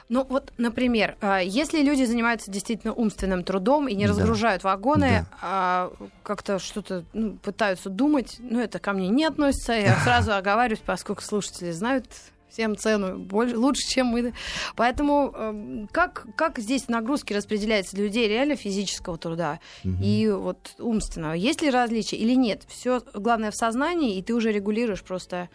Ну 0.08 0.24
вот, 0.28 0.52
например, 0.56 1.16
а, 1.20 1.40
если 1.40 1.82
люди 1.82 2.04
занимаются 2.04 2.50
действительно 2.50 2.94
умственным 2.94 3.44
трудом 3.44 3.88
и 3.88 3.94
не 3.94 4.06
Да. 4.06 4.10
разгружают 4.12 4.64
вагоны, 4.64 5.26
Да. 5.30 5.38
а 5.42 5.92
как-то 6.22 6.58
что-то 6.58 7.04
ну, 7.12 7.36
пытаются 7.36 7.90
думать, 7.90 8.36
ну 8.38 8.58
это 8.60 8.78
ко 8.78 8.92
мне 8.92 9.08
не 9.08 9.24
относится, 9.26 9.72
я 9.74 9.96
сразу 10.04 10.34
оговариваюсь, 10.34 10.80
поскольку 10.84 11.22
слушатели 11.22 11.70
знают 11.72 12.06
всем 12.48 12.78
цену 12.78 13.18
больше, 13.18 13.58
лучше, 13.58 13.86
чем 13.86 14.06
мы. 14.06 14.32
Поэтому 14.74 15.30
эм, 15.36 15.88
как, 15.92 16.24
как 16.34 16.58
здесь 16.58 16.88
нагрузки 16.88 17.34
распределяются 17.34 17.94
для 17.94 18.06
людей 18.06 18.26
реально 18.26 18.56
физического 18.56 19.18
труда 19.18 19.60
Мгм. 19.84 20.02
и 20.02 20.30
вот 20.30 20.74
умственного? 20.78 21.34
Есть 21.34 21.60
ли 21.60 21.68
различия 21.68 22.16
или 22.16 22.32
нет? 22.34 22.62
Все 22.66 23.02
главное 23.12 23.50
в 23.50 23.54
сознании, 23.54 24.16
и 24.16 24.22
ты 24.22 24.32
уже 24.34 24.50
регулируешь 24.50 25.02
просто 25.02 25.50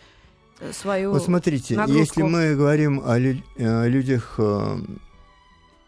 свою... 0.72 1.12
Вот 1.12 1.24
смотрите, 1.24 1.75
нагрузку. 1.75 2.00
если 2.00 2.22
мы 2.24 2.55
говорим 2.55 3.01
о, 3.05 3.17
лю- 3.19 3.43
э, 3.57 3.88
людях, 3.89 4.36
э, 4.38 4.77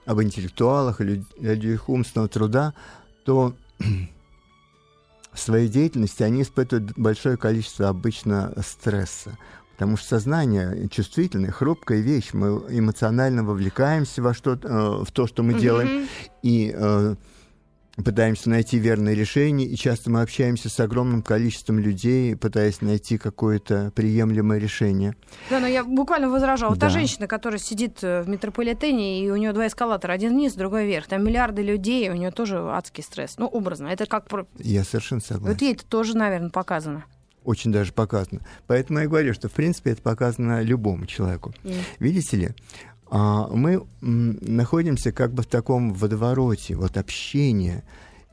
об 0.05 0.22
интеллектуалах, 0.22 1.00
о 1.01 1.03
лю- 1.03 1.25
о 1.39 1.53
людях 1.53 1.89
умственного 1.89 2.27
труда, 2.29 2.74
то 3.25 3.53
в 5.34 5.39
своей 5.39 5.67
деятельности 5.67 6.24
они 6.24 6.41
испытывают 6.43 6.98
большое 6.98 7.38
количество 7.38 7.89
обычно 7.89 8.53
стресса. 8.65 9.38
Потому 9.74 9.98
что 9.98 10.07
сознание 10.07 10.88
чувствительная, 10.88 11.51
хрупкая 11.51 12.00
вещь. 12.00 12.29
Мы 12.31 12.48
эмоционально 12.69 13.43
вовлекаемся 13.43 14.22
во 14.22 14.34
что, 14.34 14.53
э, 14.53 15.03
в 15.03 15.12
то, 15.12 15.27
что 15.27 15.43
мы 15.43 15.51
Мгм. 15.51 15.60
делаем, 15.62 16.07
и 16.43 16.74
э, 16.74 17.15
пытаемся 18.04 18.50
найти 18.50 18.78
верное 18.78 19.14
решение, 19.14 19.68
и 19.68 19.75
часто 19.75 20.10
мы 20.10 20.22
общаемся 20.22 20.70
с 20.70 20.80
огромным 20.80 21.22
количеством 21.22 21.80
людей, 21.80 22.36
пытаясь 22.36 22.82
найти 22.82 23.18
какое-то 23.18 23.92
приемлемое 23.96 24.60
решение. 24.60 25.16
Да, 25.50 25.60
но 25.60 25.68
я 25.68 25.84
буквально 25.84 26.30
возражала. 26.30 26.72
Вот 26.72 26.80
Та 26.80 26.88
Да. 26.88 26.94
женщина, 26.94 27.28
которая 27.28 27.60
сидит 27.60 28.04
э, 28.04 28.22
в 28.22 28.30
метрополитене, 28.30 29.24
и 29.25 29.30
у 29.30 29.36
нее 29.36 29.54
два 29.54 29.68
эскалатора, 29.68 30.14
один 30.14 30.34
вниз, 30.34 30.54
другой 30.54 30.86
вверх. 30.86 31.08
Там 31.08 31.24
миллиарды 31.24 31.62
людей, 31.62 32.10
у 32.10 32.14
нее 32.14 32.32
тоже 32.32 32.60
адский 32.60 33.04
стресс. 33.04 33.36
Ну, 33.38 33.48
образно. 33.48 33.88
Это 33.88 34.06
как... 34.06 34.25
Я 34.60 34.84
совершенно 34.84 35.22
согласен. 35.22 35.54
Вот 35.54 35.62
ей 35.62 35.74
это 35.74 35.86
тоже, 35.86 36.18
наверное, 36.18 36.50
показано. 36.50 37.06
Очень 37.44 37.72
даже 37.72 37.94
показано. 37.94 38.42
Поэтому 38.66 39.00
я 39.00 39.08
говорю, 39.08 39.34
что 39.36 39.50
в 39.50 39.52
принципе 39.52 39.92
это 39.92 40.02
показано 40.02 40.62
любому 40.64 41.06
человеку. 41.06 41.54
Видите 42.00 42.38
ли, 42.38 42.50
мы 43.12 43.85
м, 44.01 44.38
находимся 44.41 45.12
как 45.12 45.33
бы 45.33 45.43
в 45.43 45.47
таком 45.47 45.93
водовороте 45.93 46.75
вот 46.75 46.97
общения, 46.97 47.83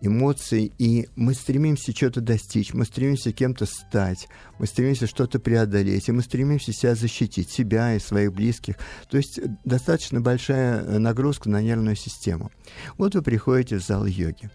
эмоций, 0.02 0.72
и 0.78 1.08
мы 1.14 1.32
стремимся 1.32 1.92
что-то 1.92 2.20
достичь, 2.20 2.74
мы 2.74 2.84
стремимся 2.84 3.32
кем-то 3.32 3.66
стать, 3.66 4.28
мы 4.58 4.66
стремимся 4.66 5.06
что-то 5.06 5.38
преодолеть, 5.38 6.08
и 6.08 6.12
мы 6.12 6.22
стремимся 6.22 6.72
себя 6.72 6.94
защитить, 6.96 7.50
себя 7.50 7.94
и 7.94 8.00
своих 8.00 8.32
близких. 8.32 8.76
То 9.08 9.16
есть 9.16 9.38
э, 9.38 9.56
достаточно 9.64 10.20
большая 10.20 10.82
э, 10.82 10.98
нагрузка 10.98 11.48
на 11.48 11.62
нервную 11.62 11.94
систему. 11.94 12.50
Вот 12.98 13.14
вы 13.14 13.22
приходите 13.22 13.78
в 13.78 13.86
зал 13.86 14.04
йоги. 14.04 14.50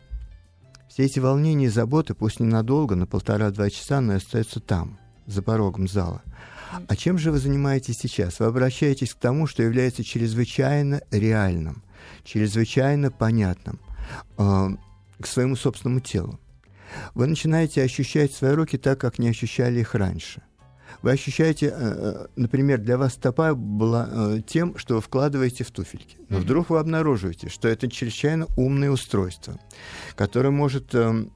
Все 0.90 1.06
эти 1.06 1.20
волнения 1.20 1.66
и 1.66 1.70
заботы, 1.70 2.14
пусть 2.14 2.42
ненадолго, 2.42 2.96
на 2.96 3.08
полтора-два 3.08 3.70
часа, 3.70 4.02
но 4.02 4.16
остаются 4.16 4.60
там, 4.60 5.00
за 5.28 5.42
порогом 5.42 5.88
зала. 5.88 6.24
А 6.88 6.96
чем 6.96 7.18
же 7.18 7.32
вы 7.32 7.40
занимаетесь 7.40 7.98
сейчас? 7.98 8.40
Вы 8.40 8.48
обращаетесь 8.48 9.14
к 9.14 9.20
тому, 9.20 9.48
что 9.48 9.64
является 9.64 10.04
чрезвычайно 10.04 11.02
реальным, 11.12 11.84
чрезвычайно 12.24 13.12
понятным, 13.12 13.80
э, 14.38 14.70
к 15.22 15.28
своему 15.28 15.56
собственному 15.56 16.00
телу. 16.00 16.40
Вы 17.14 17.28
начинаете 17.28 17.84
ощущать 17.84 18.34
свои 18.34 18.54
руки 18.54 18.78
так, 18.78 19.00
как 19.00 19.20
не 19.20 19.30
ощущали 19.30 19.80
их 19.80 19.96
раньше. 19.96 20.42
Вы 21.02 21.12
ощущаете, 21.12 21.68
э, 21.68 21.72
э, 21.76 22.28
например, 22.36 22.80
для 22.80 22.98
вас 22.98 23.14
стопа 23.14 23.54
была 23.54 24.10
э, 24.10 24.42
тем, 24.48 24.78
что 24.78 24.96
вы 24.96 25.02
вкладываете 25.02 25.64
в 25.64 25.72
туфельки. 25.72 26.18
Но 26.30 26.40
вдруг 26.40 26.70
вы 26.70 26.80
обнаруживаете, 26.80 27.50
что 27.50 27.68
это 27.68 27.90
чрезвычайно 27.90 28.48
умное 28.58 28.90
устройство, 28.90 29.60
которое 30.16 30.50
может 30.50 30.96
эм, 30.96 31.32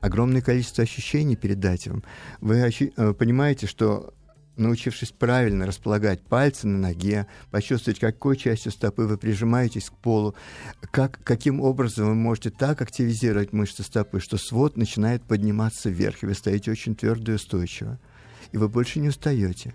огромное 0.00 0.40
количество 0.40 0.84
ощущений 0.84 1.36
передать 1.36 1.86
вам. 1.88 2.02
Вы 2.40 2.56
э, 2.56 3.12
понимаете, 3.14 3.66
что 3.66 4.14
научившись 4.58 5.12
правильно 5.12 5.66
располагать 5.66 6.22
пальцы 6.22 6.66
на 6.66 6.78
ноге, 6.78 7.26
почувствовать, 7.50 8.00
какой 8.00 8.36
частью 8.36 8.72
стопы 8.72 9.02
вы 9.02 9.16
прижимаетесь 9.16 9.88
к 9.90 9.94
полу, 9.94 10.34
как, 10.90 11.20
каким 11.24 11.60
образом 11.60 12.08
вы 12.08 12.14
можете 12.14 12.50
так 12.50 12.82
активизировать 12.82 13.52
мышцы 13.52 13.82
стопы, 13.82 14.20
что 14.20 14.36
свод 14.36 14.76
начинает 14.76 15.22
подниматься 15.22 15.88
вверх, 15.88 16.22
и 16.22 16.26
вы 16.26 16.34
стоите 16.34 16.70
очень 16.70 16.94
твердо 16.94 17.32
и 17.32 17.36
устойчиво. 17.36 17.98
И 18.52 18.58
вы 18.58 18.68
больше 18.68 18.98
не 18.98 19.08
устаете. 19.08 19.74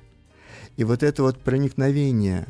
И 0.78 0.84
вот 0.84 1.04
это 1.04 1.24
вот 1.24 1.42
проникновение 1.42 2.48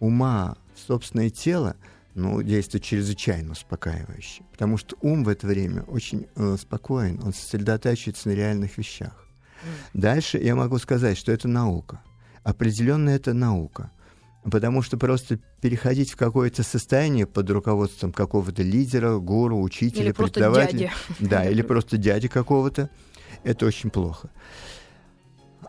ума 0.00 0.56
в 0.74 0.80
собственное 0.80 1.30
тело, 1.30 1.76
ну, 2.16 2.42
действует 2.42 2.82
чрезвычайно 2.82 3.52
успокаивающе. 3.52 4.42
Потому 4.50 4.78
что 4.78 4.96
ум 5.02 5.22
в 5.22 5.28
это 5.28 5.46
время 5.46 5.82
очень 5.82 6.26
э, 6.34 6.56
спокоен, 6.58 7.20
он 7.22 7.34
сосредотачивается 7.34 8.28
на 8.28 8.32
реальных 8.32 8.78
вещах. 8.78 9.26
Дальше 9.92 10.38
я 10.38 10.54
могу 10.54 10.78
сказать, 10.78 11.18
что 11.18 11.30
это 11.30 11.46
наука. 11.46 12.00
Определенно 12.42 13.10
это 13.10 13.34
наука. 13.34 13.90
Потому 14.50 14.80
что 14.80 14.96
просто 14.96 15.38
переходить 15.60 16.12
в 16.12 16.16
какое-то 16.16 16.62
состояние 16.62 17.26
под 17.26 17.50
руководством 17.50 18.12
какого-то 18.12 18.62
лидера, 18.62 19.18
гуру, 19.18 19.60
учителя, 19.60 20.04
Или 20.04 20.12
преподавателя. 20.12 20.78
дяди. 20.78 20.92
Да, 21.20 21.44
или 21.50 21.62
просто 21.62 21.96
дяди 21.98 22.28
какого-то. 22.28 22.88
Это 23.42 23.66
очень 23.66 23.90
плохо. 23.90 24.30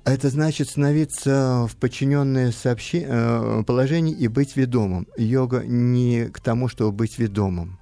Это 0.08 0.30
значит 0.30 0.70
становиться 0.70 1.68
в 1.70 1.76
подчиненное 1.76 2.54
сообще... 2.54 3.06
э, 3.06 3.64
положение 3.68 4.16
и 4.16 4.30
быть 4.30 4.56
ведомым. 4.56 5.06
Йога 5.18 5.64
не 5.66 6.30
к 6.30 6.40
тому, 6.40 6.70
чтобы 6.70 6.94
быть 6.94 7.20
ведомым. 7.20 7.78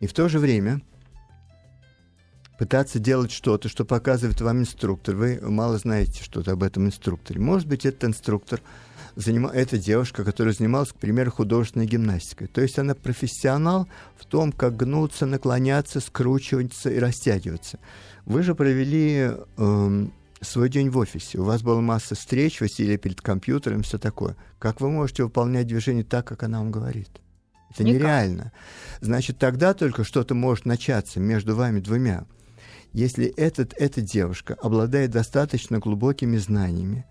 И 0.00 0.06
в 0.06 0.14
то 0.14 0.30
же 0.30 0.38
время 0.38 0.80
пытаться 2.58 2.98
делать 2.98 3.30
что-то, 3.30 3.68
что 3.68 3.84
показывает 3.84 4.40
вам 4.40 4.60
инструктор. 4.60 5.16
Вы 5.16 5.38
мало 5.42 5.76
знаете 5.76 6.24
что-то 6.24 6.52
об 6.52 6.62
этом 6.62 6.86
инструкторе. 6.86 7.40
Может 7.40 7.68
быть, 7.68 7.84
этот 7.84 8.04
инструктор, 8.04 8.62
занима... 9.14 9.50
это 9.50 9.76
девушка, 9.76 10.24
которая 10.24 10.54
занималась, 10.54 10.92
к 10.92 10.96
примеру, 10.96 11.30
художественной 11.30 11.86
гимнастикой. 11.86 12.46
То 12.46 12.62
есть 12.62 12.78
она 12.78 12.94
профессионал 12.94 13.86
в 14.16 14.24
том, 14.24 14.50
как 14.50 14.78
гнуться, 14.78 15.26
наклоняться, 15.26 16.00
скручиваться 16.00 16.88
и 16.88 16.98
растягиваться. 16.98 17.78
Вы 18.24 18.42
же 18.42 18.54
провели 18.54 19.32
эм, 19.58 20.10
свой 20.40 20.68
день 20.68 20.90
в 20.90 20.98
офисе. 20.98 21.38
У 21.38 21.44
вас 21.44 21.62
была 21.62 21.80
масса 21.80 22.14
встреч, 22.14 22.60
вы 22.60 22.68
сидели 22.68 22.96
перед 22.96 23.20
компьютером, 23.20 23.82
все 23.82 23.98
такое. 23.98 24.36
Как 24.58 24.80
вы 24.80 24.90
можете 24.90 25.24
выполнять 25.24 25.66
движение 25.66 26.04
так, 26.04 26.26
как 26.26 26.42
она 26.42 26.58
вам 26.58 26.70
говорит? 26.70 27.08
Это 27.70 27.84
Никак. 27.84 28.00
нереально. 28.02 28.52
Значит, 29.00 29.38
тогда 29.38 29.74
только 29.74 30.04
что-то 30.04 30.34
может 30.34 30.66
начаться 30.66 31.20
между 31.20 31.56
вами 31.56 31.80
двумя. 31.80 32.24
Если 32.92 33.26
этот, 33.26 33.74
эта 33.76 34.00
девушка 34.00 34.56
обладает 34.62 35.10
достаточно 35.10 35.78
глубокими 35.78 36.36
знаниями, 36.38 37.04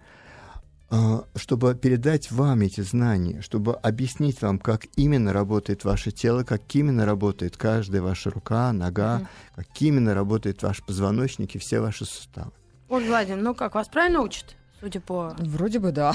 э, 0.89 1.20
чтобы 1.36 1.75
передать 1.75 2.32
вам 2.32 2.62
эти 2.62 2.82
знания, 2.82 3.41
чтобы 3.41 3.75
объяснить 3.75 4.41
вам, 4.41 4.58
как 4.58 4.86
именно 4.96 5.34
работает 5.34 5.84
ваше 5.84 6.12
тело, 6.12 6.44
как 6.44 6.62
именно 6.74 7.05
работает 7.05 7.58
каждая 7.58 8.01
ваша 8.01 8.32
рука, 8.32 8.72
нога, 8.72 9.17
Мгм. 9.17 9.27
как 9.55 9.67
именно 9.82 10.13
работает 10.15 10.63
ваш 10.63 10.84
позвоночник 10.84 11.55
и 11.55 11.60
все 11.60 11.79
ваши 11.82 12.05
суставы. 12.05 12.51
Ольга 12.89 13.08
Владимировна, 13.08 13.50
ну 13.50 13.56
как, 13.56 13.75
вас 13.75 13.88
правильно 13.88 14.22
учат? 14.22 14.56
Судя 14.80 15.00
по... 15.00 15.34
Вроде 15.39 15.80
бы 15.80 15.92
да. 15.92 16.13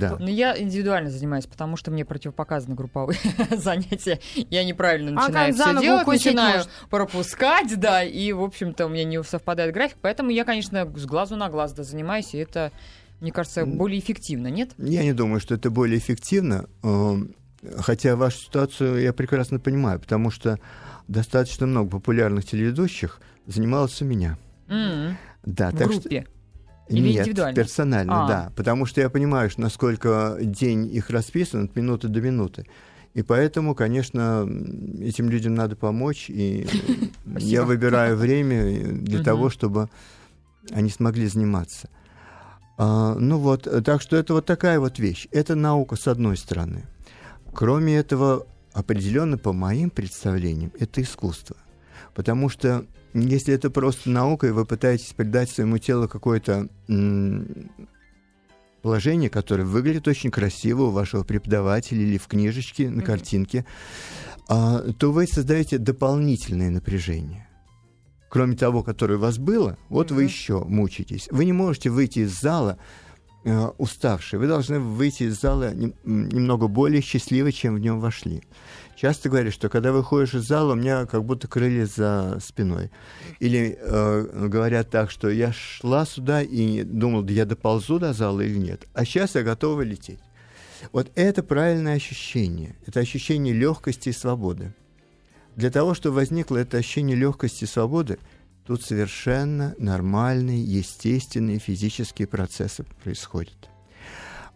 Да. 0.00 0.16
Но 0.18 0.28
я 0.28 0.58
индивидуально 0.60 1.10
занимаюсь, 1.10 1.46
потому 1.46 1.76
что 1.76 1.90
мне 1.90 2.04
противопоказаны 2.04 2.74
групповые 2.74 3.18
занятия. 3.56 4.18
Я 4.50 4.64
неправильно 4.64 5.10
А 5.10 5.24
начинаю 5.26 5.52
за 5.54 5.64
все 5.64 5.80
делать, 5.80 6.06
начинаю 6.06 6.56
может? 6.58 6.70
пропускать, 6.90 7.78
да, 7.78 8.02
и, 8.02 8.32
в 8.32 8.42
общем-то, 8.42 8.86
у 8.86 8.88
меня 8.88 9.04
не 9.04 9.22
совпадает 9.22 9.72
график, 9.74 9.98
поэтому 10.00 10.30
я, 10.30 10.44
конечно, 10.44 10.90
с 10.96 11.04
глазу 11.04 11.36
на 11.36 11.48
глаз 11.50 11.74
да, 11.74 11.82
занимаюсь, 11.84 12.34
и 12.34 12.38
это, 12.38 12.72
мне 13.20 13.30
кажется, 13.30 13.66
более 13.66 14.00
эффективно, 14.00 14.48
нет? 14.48 14.70
Я 14.78 15.04
не 15.04 15.12
думаю, 15.12 15.40
что 15.40 15.54
это 15.54 15.70
более 15.70 15.98
эффективно, 15.98 16.64
эм, 16.82 17.34
хотя 17.78 18.16
вашу 18.16 18.38
ситуацию 18.38 19.00
я 19.02 19.12
прекрасно 19.12 19.60
понимаю, 19.60 20.00
потому 20.00 20.30
что 20.30 20.58
достаточно 21.08 21.66
много 21.66 21.90
популярных 21.90 22.46
телеведущих 22.46 23.20
занималось 23.46 24.00
у 24.02 24.06
меня. 24.06 24.38
М, 24.68 25.16
Да, 25.46 25.70
В 25.70 25.76
так 25.78 25.90
что- 25.92 26.00
группе. 26.02 26.26
Или 26.88 27.08
Нет, 27.08 27.20
индивидуально? 27.22 27.56
персонально, 27.56 28.24
А. 28.24 28.28
да. 28.28 28.52
Потому 28.54 28.86
что 28.86 29.00
я 29.00 29.10
понимаю, 29.10 29.50
что 29.50 29.60
насколько 29.60 30.36
день 30.40 30.86
их 30.86 31.10
расписан 31.10 31.64
от 31.64 31.74
минуты 31.74 32.06
до 32.08 32.20
минуты. 32.20 32.64
И 33.14 33.22
поэтому, 33.22 33.74
конечно, 33.74 34.46
этим 35.00 35.28
людям 35.30 35.54
надо 35.54 35.74
помочь. 35.74 36.26
И 36.28 36.66
я 37.38 37.64
выбираю 37.64 38.16
время 38.16 38.92
для 38.92 39.16
Мгм. 39.18 39.24
того, 39.24 39.50
чтобы 39.50 39.88
они 40.70 40.90
смогли 40.90 41.26
заниматься. 41.26 41.88
А, 42.78 43.14
ну 43.14 43.38
вот, 43.38 43.66
э, 43.66 43.80
так 43.80 44.02
что 44.02 44.16
это 44.16 44.34
вот 44.34 44.44
такая 44.46 44.78
вот 44.78 44.98
вещь. 44.98 45.26
Это 45.32 45.54
наука 45.54 45.96
с 45.96 46.06
одной 46.06 46.36
стороны. 46.36 46.84
Кроме 47.54 47.96
этого, 47.96 48.46
определенно, 48.74 49.38
по 49.38 49.52
моим 49.52 49.90
представлениям, 49.90 50.70
это 50.78 51.00
искусство. 51.02 51.56
Потому 52.14 52.48
что 52.50 52.84
если 53.14 53.54
это 53.54 53.70
просто 53.70 54.10
наука, 54.10 54.48
и 54.48 54.50
вы 54.50 54.64
пытаетесь 54.64 55.12
придать 55.12 55.50
своему 55.50 55.78
телу 55.78 56.08
какое-то 56.08 56.68
положение, 58.82 59.30
которое 59.30 59.64
выглядит 59.64 60.06
очень 60.06 60.30
красиво 60.30 60.84
у 60.84 60.90
вашего 60.90 61.24
преподавателя 61.24 62.02
или 62.02 62.18
в 62.18 62.28
книжечке, 62.28 62.88
на 62.88 63.02
картинке, 63.02 63.64
а, 64.48 64.80
то 64.92 65.10
вы 65.10 65.26
создаете 65.26 65.78
дополнительное 65.78 66.70
напряжение. 66.70 67.48
Кроме 68.28 68.56
того, 68.56 68.82
которое 68.82 69.16
у 69.16 69.20
вас 69.20 69.38
было, 69.38 69.76
вот 69.88 70.10
вы 70.10 70.24
еще 70.24 70.62
мучаетесь. 70.62 71.28
Вы 71.30 71.46
не 71.46 71.52
можете 71.52 71.90
выйти 71.90 72.20
из 72.20 72.40
зала 72.40 72.78
э, 73.44 73.66
уставшие. 73.78 74.38
Вы 74.38 74.46
должны 74.46 74.78
выйти 74.78 75.24
из 75.24 75.40
зала 75.40 75.74
нем- 75.74 75.94
немного 76.04 76.68
более 76.68 77.00
счастливы, 77.02 77.52
чем 77.52 77.74
в 77.76 77.78
нем 77.78 77.98
вошли. 77.98 78.42
Часто 78.96 79.28
говорят, 79.28 79.52
что 79.52 79.68
когда 79.68 79.92
выходишь 79.92 80.34
из 80.34 80.44
зала, 80.44 80.72
у 80.72 80.76
меня 80.76 81.04
как 81.04 81.22
будто 81.22 81.46
крылья 81.46 81.84
за 81.84 82.38
спиной. 82.40 82.90
Или 83.40 83.78
э, 83.78 84.46
говорят 84.48 84.88
так, 84.88 85.10
что 85.10 85.28
я 85.28 85.52
шла 85.52 86.06
сюда 86.06 86.40
и 86.40 86.82
думал, 86.82 87.26
я 87.28 87.44
доползу 87.44 87.98
до 87.98 88.14
зала 88.14 88.40
или 88.40 88.56
нет. 88.56 88.86
А 88.94 89.04
сейчас 89.04 89.34
я 89.34 89.42
готова 89.42 89.82
лететь. 89.82 90.20
Вот 90.92 91.10
это 91.14 91.42
правильное 91.42 91.96
ощущение. 91.96 92.74
Это 92.86 93.00
ощущение 93.00 93.52
легкости 93.52 94.08
и 94.08 94.12
свободы. 94.12 94.74
Для 95.56 95.70
того, 95.70 95.92
чтобы 95.92 96.16
возникло 96.16 96.56
это 96.56 96.78
ощущение 96.78 97.16
легкости 97.16 97.64
и 97.64 97.66
свободы, 97.66 98.18
тут 98.66 98.82
совершенно 98.82 99.74
нормальные, 99.78 100.62
естественные 100.64 101.58
физические 101.58 102.28
процессы 102.28 102.84
происходят. 103.04 103.68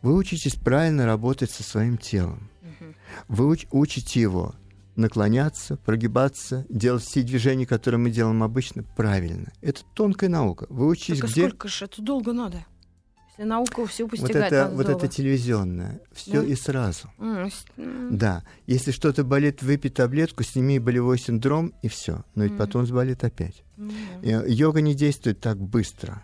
Вы 0.01 0.15
учитесь 0.15 0.55
правильно 0.55 1.05
работать 1.05 1.51
со 1.51 1.63
своим 1.63 1.99
телом. 1.99 2.49
Вы 3.29 3.55
уч- 3.55 3.67
учите 3.71 4.21
его 4.21 4.55
наклоняться, 4.97 5.77
прогибаться, 5.77 6.67
делать 6.69 7.03
все 7.05 7.23
движения, 7.23 7.67
которые 7.67 7.99
мы 8.01 8.11
делаем 8.11 8.43
обычно, 8.43 8.83
правильно. 8.83 9.51
Это 9.63 9.83
тонкая 9.95 10.29
наука. 10.29 10.67
Вы 10.69 10.89
учитесь 10.89 11.21
Так 11.21 11.31
а 11.31 11.33
где... 11.33 11.41
сколько 11.49 11.69
же 11.69 11.85
это 11.87 12.03
долго 12.03 12.33
надо? 12.33 12.65
Если 13.39 13.45
науку 13.49 13.83
Вот 13.83 14.11
постигать 14.11 14.53
это, 14.53 14.65
надо 14.65 14.77
вот 14.77 14.87
долго. 14.87 14.99
это 15.07 15.09
телевизионное. 15.09 16.01
Все 16.13 16.43
Да. 16.43 16.47
и 16.47 16.55
сразу. 16.55 17.09
М. 17.19 17.51
Да. 18.11 18.43
Если 18.67 18.91
что-то 18.91 19.25
болит, 19.25 19.63
выпей 19.63 19.91
таблетку, 19.91 20.43
сними 20.43 20.79
болевой 20.79 21.19
синдром, 21.19 21.73
и 21.83 21.89
все. 21.89 22.23
Но 22.35 22.43
ведь 22.43 22.53
Мгм. 22.53 22.59
потом 22.59 22.85
заболит 22.87 23.25
опять. 23.25 23.63
Э, 24.23 24.45
Йога 24.47 24.83
не 24.83 24.95
действует 24.95 25.41
так 25.41 25.59
быстро. 25.59 26.23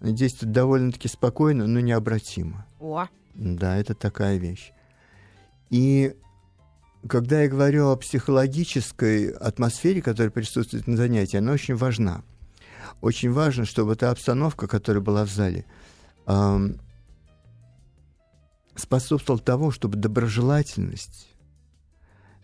Она 0.00 0.10
действует 0.12 0.52
довольно-таки 0.52 1.08
спокойно, 1.08 1.66
но 1.66 1.80
необратимо. 1.80 2.66
О, 2.80 3.06
Да, 3.34 3.76
это 3.78 3.94
такая 3.94 4.36
вещь. 4.36 4.72
И 5.70 6.14
когда 7.06 7.42
я 7.42 7.48
говорю 7.48 7.88
о 7.88 7.96
психологической 7.96 9.30
атмосфере, 9.30 10.02
которая 10.02 10.30
присутствует 10.30 10.86
на 10.86 10.96
занятии, 10.96 11.36
она 11.36 11.52
очень 11.52 11.76
важна. 11.76 12.22
Очень 13.00 13.30
важно, 13.30 13.64
чтобы 13.64 13.94
та 13.94 14.10
обстановка, 14.10 14.66
которая 14.66 15.02
была 15.02 15.24
в 15.24 15.30
зале, 15.30 15.64
ам, 16.26 16.80
способствовала 18.74 19.42
тому, 19.42 19.70
чтобы 19.70 19.96
доброжелательность, 19.96 21.28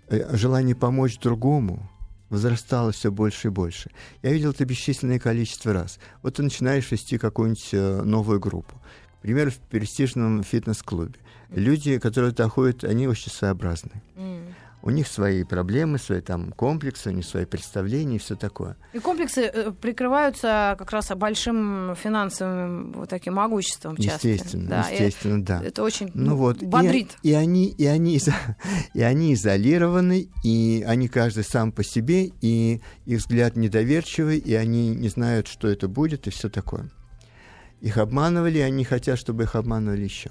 э, 0.09 0.37
желание 0.37 0.77
помочь 0.77 1.19
другому 1.19 1.89
возрастало 2.31 2.93
все 2.93 3.11
больше 3.11 3.49
и 3.49 3.51
больше. 3.51 3.91
Я 4.23 4.33
видел 4.33 4.51
это 4.51 4.65
бесчисленное 4.65 5.19
количество 5.19 5.73
раз. 5.73 5.99
Вот 6.23 6.37
ты 6.37 6.43
начинаешь 6.43 6.91
вести 6.91 7.19
какую-нибудь 7.19 7.69
э, 7.73 8.03
новую 8.03 8.41
группу. 8.41 8.81
К 9.25 9.27
примеру, 9.27 9.51
в 9.53 9.57
престижном 9.57 10.43
фитнес-клубе. 10.43 11.15
Люди, 11.49 11.99
которые 11.99 12.33
туда 12.33 12.51
ходят, 12.51 12.85
они 12.85 13.09
очень 13.09 13.31
своеобразны. 13.33 14.03
м. 14.17 14.55
У 14.83 14.91
них 14.91 15.09
свои 15.09 15.45
проблемы, 15.45 15.97
свои 15.97 16.21
там 16.21 16.53
комплексы, 16.53 17.09
у 17.09 17.13
них 17.13 17.25
свои 17.25 17.47
представления 17.47 18.17
и 18.17 18.19
все 18.19 18.37
такое. 18.37 18.77
И 18.93 18.99
комплексы 18.99 19.41
э, 19.45 19.73
прикрываются 19.73 20.77
как 20.79 20.91
раз 20.91 21.09
большим 21.17 21.95
финансовым 21.97 22.93
вот 22.93 23.09
таким 23.09 23.33
могуществом 23.37 23.97
часто. 23.97 24.29
Естественно, 24.29 24.69
Да, 24.69 24.89
и 24.91 24.93
естественно, 24.93 25.43
да. 25.43 25.63
Это 25.65 25.83
очень 25.83 26.11
Ну 26.13 26.33
ну, 26.33 26.37
вот, 26.37 26.63
и- 26.63 26.67
бодрит. 26.67 27.17
И, 27.23 27.33
они, 27.33 27.69
и, 27.71 27.87
они, 27.87 28.21
и 28.93 29.01
они 29.03 29.33
изолированы, 29.33 30.29
и 30.45 30.85
они 30.87 31.09
каждый 31.09 31.45
сам 31.45 31.73
по 31.73 31.83
себе, 31.83 32.31
и 32.43 32.83
их 33.07 33.21
взгляд 33.21 33.57
недоверчивый, 33.57 34.37
и 34.37 34.53
они 34.53 34.91
не 34.91 35.09
знают, 35.09 35.49
что 35.49 35.67
это 35.67 35.89
будет, 35.89 36.27
и 36.27 36.31
все 36.31 36.51
такое. 36.51 36.91
Их 37.81 37.99
обманывали, 37.99 38.59
и 38.59 38.63
они 38.63 38.85
хотят, 38.85 39.19
чтобы 39.19 39.45
их 39.45 39.55
обманывали 39.55 40.03
еще. 40.03 40.31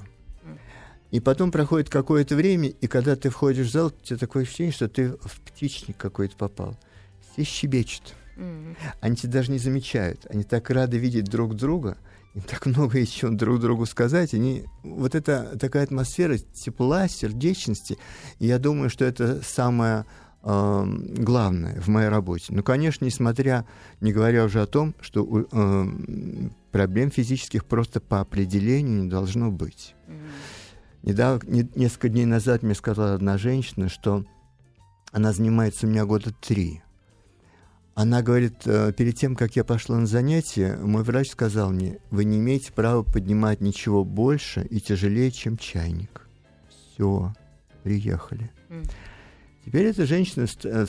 И 1.11 1.19
потом 1.19 1.51
проходит 1.51 1.89
какое-то 1.89 2.35
время, 2.35 2.69
и 2.69 2.87
когда 2.87 3.15
ты 3.15 3.29
входишь 3.29 3.67
в 3.67 3.71
зал, 3.71 3.87
у 3.87 4.03
тебя 4.03 4.17
такое 4.17 4.43
ощущение, 4.43 4.73
что 4.73 4.87
ты 4.87 5.11
в 5.11 5.41
птичник 5.45 5.95
какой-то 5.95 6.35
попал. 6.35 6.75
Все 7.31 7.43
щебечут. 7.43 8.15
М. 8.35 8.75
Они 8.99 9.15
тебя 9.15 9.33
даже 9.33 9.51
не 9.51 9.59
замечают. 9.59 10.25
Они 10.31 10.43
так 10.43 10.71
рады 10.71 10.97
видеть 10.97 11.25
друг 11.25 11.55
друга, 11.55 11.97
им 12.33 12.41
так 12.41 12.65
много 12.65 12.97
есть 12.97 13.13
чем 13.13 13.37
друг 13.37 13.59
другу 13.59 13.85
сказать. 13.85 14.33
Они, 14.33 14.65
вот 14.81 15.13
это 15.13 15.55
такая 15.59 15.83
атмосфера 15.83 16.37
тепла, 16.37 17.07
сердечности. 17.07 17.97
И 18.39 18.47
я 18.47 18.57
думаю, 18.57 18.89
что 18.89 19.05
это 19.05 19.41
самое 19.43 20.05
э, 20.41 20.83
главное 21.17 21.79
в 21.79 21.89
моей 21.89 22.09
работе. 22.09 22.45
Ну, 22.49 22.63
конечно, 22.63 23.05
несмотря, 23.05 23.67
не 24.01 24.11
говоря 24.11 24.45
уже 24.45 24.63
о 24.63 24.65
том, 24.65 24.95
что 24.99 25.47
э, 25.51 25.85
проблем 26.73 27.11
физических 27.11 27.63
просто 27.65 28.01
по 28.01 28.19
определению 28.19 29.03
не 29.03 29.09
должно 29.09 29.51
быть. 29.51 29.95
М. 30.07 30.17
Недавно, 31.03 31.47
не- 31.47 31.69
несколько 31.75 32.09
дней 32.09 32.25
назад 32.25 32.63
мне 32.63 32.73
сказала 32.73 33.13
одна 33.13 33.37
женщина, 33.37 33.87
что 33.89 34.25
она 35.11 35.31
занимается 35.31 35.85
у 35.85 35.89
меня 35.89 36.05
года 36.05 36.33
три. 36.41 36.81
Она 37.93 38.23
говорит, 38.23 38.65
э, 38.65 38.91
перед 38.91 39.15
тем, 39.15 39.35
как 39.35 39.55
я 39.55 39.63
пошла 39.63 39.99
на 39.99 40.07
занятия, 40.07 40.75
мой 40.77 41.03
врач 41.03 41.29
сказал 41.29 41.71
мне, 41.71 41.99
вы 42.09 42.25
не 42.25 42.39
имеете 42.39 42.73
права 42.73 43.03
поднимать 43.03 43.61
ничего 43.61 44.03
больше 44.03 44.65
и 44.65 44.81
тяжелее, 44.81 45.29
чем 45.29 45.57
чайник. 45.57 46.27
Все, 46.69 47.33
приехали. 47.83 48.51
М. 48.69 48.83
Теперь 49.63 49.85
эта 49.85 50.07
женщина 50.07 50.47
э, 50.63 50.85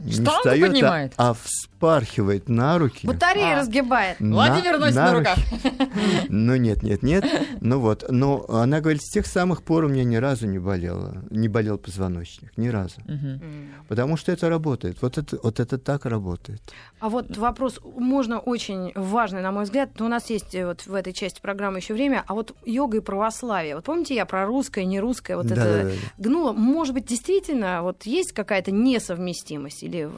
не 0.00 0.12
Штангу 0.12 0.30
встает, 0.30 0.64
а- 0.64 0.66
поднимает? 0.72 1.12
а, 1.16 1.34
вспархивает 1.34 2.48
на 2.48 2.78
руки. 2.78 3.06
Батареи 3.06 3.52
А. 3.52 3.56
разгибает. 3.60 4.20
на- 4.20 4.34
Владимир 4.34 4.78
носит 4.78 4.96
на 4.96 5.14
руках. 5.14 5.38
Ну 6.28 6.56
нет, 6.56 6.82
нет, 6.82 7.02
нет. 7.02 7.24
Ну 7.60 7.78
вот, 7.80 8.04
но 8.08 8.44
она 8.48 8.80
говорит, 8.80 9.02
с 9.02 9.10
тех 9.10 9.26
самых 9.26 9.62
пор 9.62 9.84
у 9.84 9.88
меня 9.88 10.04
ни 10.04 10.16
разу 10.16 10.46
не 10.46 10.58
болело, 10.58 11.22
не 11.30 11.48
болел 11.48 11.78
позвоночник, 11.78 12.52
ни 12.56 12.68
разу. 12.68 12.96
М. 13.06 13.40
Потому 13.88 14.16
что 14.16 14.32
это 14.32 14.48
работает. 14.48 14.98
Вот 15.00 15.18
это, 15.18 15.38
вот 15.42 15.60
это 15.60 15.78
так 15.78 16.04
работает. 16.06 16.60
А 17.00 17.08
вот 17.08 17.36
вопрос, 17.36 17.80
можно 17.96 18.38
очень 18.38 18.92
важный, 18.94 19.42
на 19.42 19.52
мой 19.52 19.64
взгляд, 19.64 19.90
но 19.98 20.06
у 20.06 20.08
нас 20.08 20.30
есть 20.30 20.54
э, 20.54 20.66
вот 20.66 20.86
в 20.86 20.94
этой 20.94 21.12
части 21.12 21.40
программы 21.40 21.78
еще 21.78 21.94
время, 21.94 22.24
а 22.26 22.34
вот 22.34 22.54
йога 22.64 22.98
и 22.98 23.00
православие. 23.00 23.76
Вот 23.76 23.84
помните, 23.84 24.14
я 24.14 24.26
про 24.26 24.46
русское, 24.46 24.84
не 24.84 25.00
русское, 25.00 25.36
вот 25.36 25.46
это 25.46 25.54
Да-да-да. 25.56 25.90
гнула. 26.18 26.52
Может 26.52 26.94
быть, 26.94 27.06
действительно, 27.06 27.82
вот 27.82 28.04
есть 28.04 28.32
какая-то 28.32 28.70
несовместимость? 28.70 29.82
Или 29.88 30.10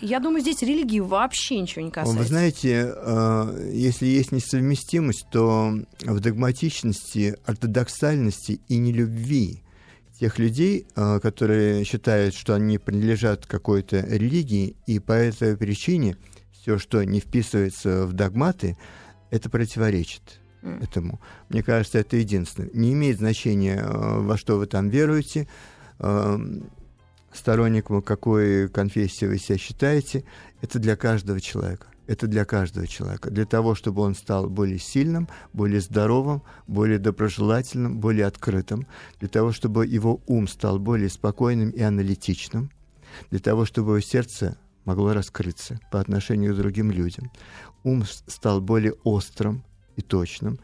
Я 0.00 0.20
думаю, 0.20 0.40
здесь 0.40 0.62
религии 0.62 1.00
вообще 1.00 1.60
ничего 1.60 1.84
не 1.84 1.90
касается. 1.90 2.18
Вы 2.18 2.26
знаете, 2.26 2.92
э, 2.94 3.70
если 3.72 4.06
есть 4.06 4.32
несовместимость, 4.32 5.26
то 5.30 5.74
в 6.00 6.20
догматичности, 6.20 7.36
ортодоксальности 7.44 8.60
и 8.68 8.78
нелюбви 8.78 9.62
тех 10.18 10.38
людей, 10.38 10.86
э, 10.94 11.20
которые 11.20 11.84
считают, 11.84 12.34
что 12.34 12.54
они 12.54 12.78
принадлежат 12.78 13.44
какой-то 13.46 14.00
религии, 14.00 14.76
и 14.86 14.98
по 14.98 15.12
этой 15.12 15.56
причине 15.56 16.16
все, 16.52 16.78
что 16.78 17.02
не 17.04 17.20
вписывается 17.20 18.06
в 18.06 18.12
догматы, 18.12 18.78
это 19.30 19.50
противоречит 19.50 20.40
этому. 20.62 21.20
Мне 21.48 21.62
кажется, 21.62 21.98
это 21.98 22.16
единственное. 22.16 22.70
Не 22.72 22.92
имеет 22.92 23.18
значения, 23.18 23.76
э, 23.78 24.20
во 24.20 24.38
что 24.38 24.58
вы 24.58 24.66
там 24.66 24.88
веруете, 24.88 25.48
э, 25.98 26.38
сторонником 27.32 28.02
какой 28.02 28.68
конфессии 28.68 29.26
вы 29.26 29.38
себя 29.38 29.58
считаете, 29.58 30.24
это 30.60 30.78
для 30.78 30.96
каждого 30.96 31.40
человека. 31.40 31.86
Это 32.06 32.26
для 32.26 32.44
каждого 32.44 32.86
человека. 32.86 33.30
Для 33.30 33.46
того, 33.46 33.74
чтобы 33.74 34.02
он 34.02 34.14
стал 34.14 34.50
более 34.50 34.78
сильным, 34.78 35.28
более 35.52 35.80
здоровым, 35.80 36.42
более 36.66 36.98
доброжелательным, 36.98 38.00
более 38.00 38.26
открытым. 38.26 38.86
Для 39.20 39.28
того, 39.28 39.52
чтобы 39.52 39.86
его 39.86 40.20
ум 40.26 40.48
стал 40.48 40.78
более 40.78 41.08
спокойным 41.08 41.70
и 41.70 41.80
аналитичным. 41.80 42.70
Для 43.30 43.38
того, 43.38 43.64
чтобы 43.64 43.92
его 43.92 44.00
сердце 44.00 44.58
могло 44.84 45.12
раскрыться 45.12 45.78
по 45.90 46.00
отношению 46.00 46.54
к 46.54 46.58
другим 46.58 46.90
людям. 46.90 47.30
Ум 47.84 48.04
стал 48.04 48.60
более 48.60 48.94
острым 49.04 49.64
и 49.96 50.02
точным. 50.02 50.58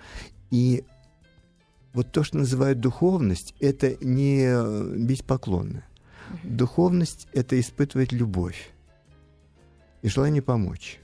И 0.50 0.84
вот 1.92 2.12
то, 2.12 2.24
что 2.24 2.38
называют 2.38 2.80
духовность, 2.80 3.54
это 3.60 3.96
не 4.04 4.44
э, 4.44 4.96
бить 4.96 5.24
поклонны. 5.24 5.84
Духовность— 6.42 7.28
это 7.32 7.58
испытывать 7.58 8.12
любовь 8.12 8.70
и 10.02 10.08
желание 10.08 10.42
помочь. 10.42 10.98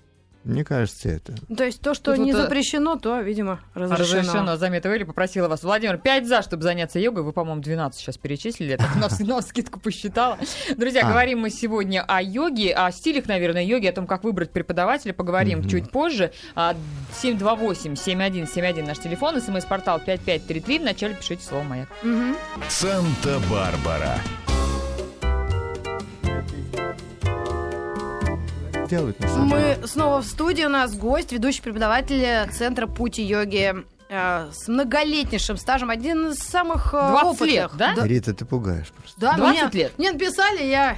Мне 0.44 0.62
кажется, 0.62 1.08
это. 1.08 1.34
То 1.56 1.64
есть 1.64 1.80
то, 1.80 1.94
что 1.94 2.14
Тут 2.14 2.22
не 2.22 2.34
вот, 2.34 2.42
запрещено, 2.42 2.96
то, 2.96 3.18
видимо, 3.22 3.60
разрешено. 3.72 4.18
Разрешено. 4.20 4.56
Замета 4.58 4.90
Вэлли 4.90 5.04
попросила 5.04 5.48
вас. 5.48 5.62
Владимир, 5.62 5.96
5 5.96 6.28
за, 6.28 6.42
чтобы 6.42 6.62
заняться 6.62 6.98
йогой. 6.98 7.22
Вы, 7.22 7.32
по-моему, 7.32 7.62
12 7.62 7.98
сейчас 7.98 8.18
перечислили. 8.18 8.72
Я 8.72 8.76
так 8.76 8.94
на, 8.96 9.08
на 9.26 9.40
скидку 9.40 9.80
посчитала. 9.80 10.36
Друзья, 10.76 11.00
А. 11.06 11.08
говорим 11.08 11.38
мы 11.38 11.48
сегодня 11.48 12.04
о 12.06 12.20
йоге, 12.20 12.74
о 12.74 12.92
стилях, 12.92 13.24
наверное, 13.24 13.64
йоги, 13.64 13.86
о 13.86 13.92
том, 13.94 14.06
как 14.06 14.22
выбрать 14.22 14.50
преподавателя. 14.50 15.14
Поговорим 15.14 15.60
Мгм. 15.60 15.68
чуть 15.70 15.90
позже. 15.90 16.30
А, 16.54 16.76
728-7171 17.22 18.86
наш 18.86 18.98
телефон. 18.98 19.40
СМС-портал 19.40 19.98
5533. 19.98 20.78
Вначале 20.78 21.14
пишите 21.14 21.42
слово 21.42 21.62
«Маяк». 21.62 21.88
Мгм. 22.02 22.36
Санта-Барбара. 22.68 24.18
Делают 28.94 29.18
на 29.18 29.28
самом 29.28 29.48
деле. 29.48 29.78
Мы 29.80 29.88
снова 29.88 30.22
в 30.22 30.24
студии. 30.24 30.64
У 30.64 30.68
нас 30.68 30.94
гость, 30.94 31.32
ведущий 31.32 31.62
преподаватель 31.62 32.48
Центра 32.52 32.86
пути 32.86 33.22
йоги 33.22 33.74
с 34.10 34.68
многолетнейшим 34.68 35.56
стажем. 35.56 35.90
Один 35.90 36.28
из 36.28 36.38
самых 36.38 36.92
э, 36.94 36.98
20 36.98 37.24
опытных. 37.26 37.48
лет, 37.50 37.70
да? 37.76 37.94
Да, 37.96 38.06
Рита, 38.06 38.34
ты 38.34 38.44
пугаешь 38.44 38.88
просто. 38.88 39.20
да, 39.20 39.34
20 39.36 39.72
мне, 39.74 39.82
лет? 39.82 39.92
Мне 39.98 40.12
написали, 40.12 40.62
я... 40.64 40.96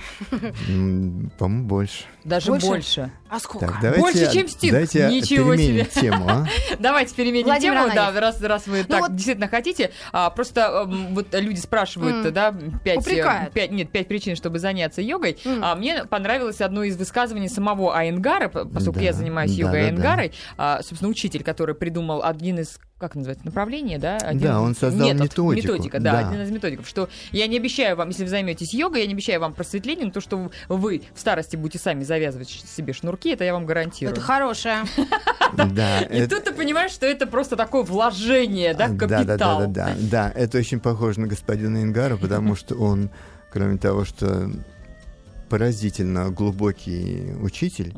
М, 0.68 1.30
По-моему, 1.38 1.64
больше. 1.66 2.04
Даже 2.24 2.50
Больше? 2.50 2.66
больше. 2.66 3.12
А 3.28 3.38
сколько? 3.38 3.66
Так, 3.66 3.76
давайте, 3.80 4.00
Больше, 4.00 4.32
чем 4.32 4.48
Стинг. 4.48 4.72
Давайте 4.72 5.08
Ничего 5.08 5.52
переменим 5.52 5.86
себе. 5.86 6.00
тему, 6.02 6.26
а? 6.28 6.46
Давайте 6.80 7.14
переменим 7.14 7.46
Владимир 7.46 7.74
тему, 7.74 7.94
да, 7.94 8.02
Ананьев. 8.08 8.20
раз, 8.20 8.42
раз 8.42 8.66
вы 8.66 8.82
так 8.82 9.00
вот- 9.00 9.14
действительно 9.14 9.46
хотите. 9.48 9.92
А, 10.12 10.30
просто 10.30 10.86
эм, 10.88 11.14
вот 11.14 11.28
люди 11.32 11.60
спрашивают, 11.60 12.26
М. 12.26 12.32
да, 12.32 12.52
пять, 12.84 12.98
Упрекают. 12.98 13.50
э, 13.50 13.52
пять, 13.52 13.70
нет, 13.70 13.90
пять 13.90 14.08
причин, 14.08 14.34
чтобы 14.34 14.58
заняться 14.58 15.00
йогой. 15.02 15.38
М. 15.44 15.62
А, 15.64 15.76
мне 15.76 16.04
понравилось 16.04 16.60
одно 16.60 16.82
из 16.82 16.96
высказываний 16.96 17.48
самого 17.48 17.96
Айенгара, 17.96 18.48
п- 18.48 18.64
поскольку 18.64 18.98
Да, 18.98 19.04
я 19.04 19.12
занимаюсь 19.12 19.52
да, 19.52 19.56
йогой 19.62 19.80
да, 19.82 19.86
Айенгарой, 19.86 20.32
а, 20.58 20.82
собственно, 20.82 21.08
учитель, 21.10 21.44
который 21.44 21.76
придумал 21.76 22.24
один 22.24 22.58
из, 22.58 22.78
как 22.98 23.14
называется, 23.14 23.44
направления, 23.44 23.98
да? 23.98 24.16
Один 24.16 24.40
Да, 24.40 24.60
он 24.60 24.74
создал 24.74 25.06
метод, 25.08 25.22
методику, 25.22 25.52
Методика, 25.52 26.00
да, 26.00 26.12
да. 26.12 26.28
один 26.30 26.40
из 26.40 26.50
методиков, 26.50 26.88
что 26.88 27.10
я 27.30 27.46
не 27.46 27.58
обещаю 27.58 27.94
вам, 27.94 28.08
если 28.08 28.22
вы 28.24 28.30
займетесь 28.30 28.72
йогой, 28.72 29.02
я 29.02 29.06
не 29.06 29.12
обещаю 29.12 29.40
вам 29.40 29.52
просветление, 29.52 30.06
но 30.06 30.12
то, 30.12 30.22
что 30.22 30.50
вы 30.68 31.02
в 31.14 31.20
старости 31.20 31.56
будете 31.56 31.78
сами 31.78 32.04
завязывать 32.04 32.48
себе 32.48 32.94
шнурки, 32.94 33.30
это 33.30 33.44
я 33.44 33.52
вам 33.52 33.66
гарантирую. 33.66 34.12
Это 34.12 34.20
хорошее. 34.20 34.84
Да, 35.56 36.00
И 36.00 36.26
тут 36.26 36.42
ты 36.42 36.52
понимаешь, 36.52 36.90
что 36.90 37.06
это 37.06 37.26
просто 37.26 37.54
такое 37.54 37.84
вложение, 37.84 38.74
да, 38.74 38.88
капитал. 38.88 39.08
да, 39.08 39.24
да, 39.24 39.36
да, 39.36 39.66
да, 39.68 39.94
да. 39.98 40.32
Это 40.34 40.58
очень 40.58 40.80
похоже 40.80 41.20
на 41.20 41.28
господина 41.28 41.82
Ингара, 41.82 42.16
потому 42.16 42.56
что 42.56 42.74
он, 42.74 43.10
кроме 43.52 43.78
того, 43.78 44.04
что 44.04 44.50
поразительно 45.48 46.30
глубокий 46.30 47.32
учитель, 47.40 47.94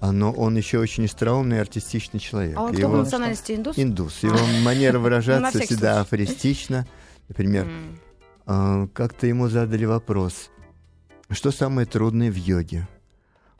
но 0.00 0.32
он 0.32 0.56
еще 0.56 0.78
очень 0.78 1.04
остроумный 1.04 1.58
и 1.58 1.60
артистичный 1.60 2.20
человек. 2.20 2.56
А 2.56 2.62
он 2.62 2.74
Его- 2.74 2.96
национальности 2.96 3.52
индус? 3.52 3.78
Индус. 3.78 4.22
Его 4.22 4.38
манера 4.62 4.98
выражаться 5.00 5.60
всегда 5.60 6.00
афористична. 6.00 6.86
Например, 7.28 7.68
а, 8.46 8.88
как-то 8.88 9.26
ему 9.26 9.48
задали 9.48 9.84
вопрос, 9.84 10.50
что 11.30 11.50
самое 11.50 11.86
трудное 11.86 12.30
в 12.30 12.36
йоге? 12.36 12.88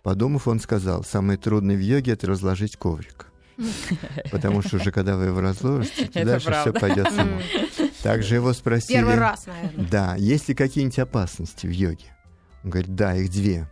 Подумав, 0.03 0.49
он 0.49 0.61
сказал, 0.61 1.05
самое 1.05 1.39
трудное 1.39 1.77
в 1.77 1.81
йоге— 1.81 2.13
это 2.15 2.27
разложить 2.27 2.77
коврик. 2.77 3.27
Потому 4.33 4.63
что 4.63 4.77
уже 4.77 4.91
когда 4.91 5.17
вы 5.17 5.27
его 5.27 5.41
разложите, 5.41 6.09
дальше 6.25 6.51
все 6.53 6.73
пойдет 6.73 7.13
само. 7.13 7.39
Также 8.03 8.37
его 8.37 8.55
спросили... 8.55 8.97
Первый 8.97 9.17
раз, 9.17 9.47
наверное. 9.47 9.87
Да, 9.91 10.17
есть 10.17 10.49
ли 10.49 10.55
какие-нибудь 10.55 10.99
опасности 10.99 11.67
в 11.67 11.71
йоге? 11.71 12.17
Он 12.65 12.71
говорит, 12.71 12.95
да, 12.95 13.15
их 13.15 13.31
две. 13.31 13.69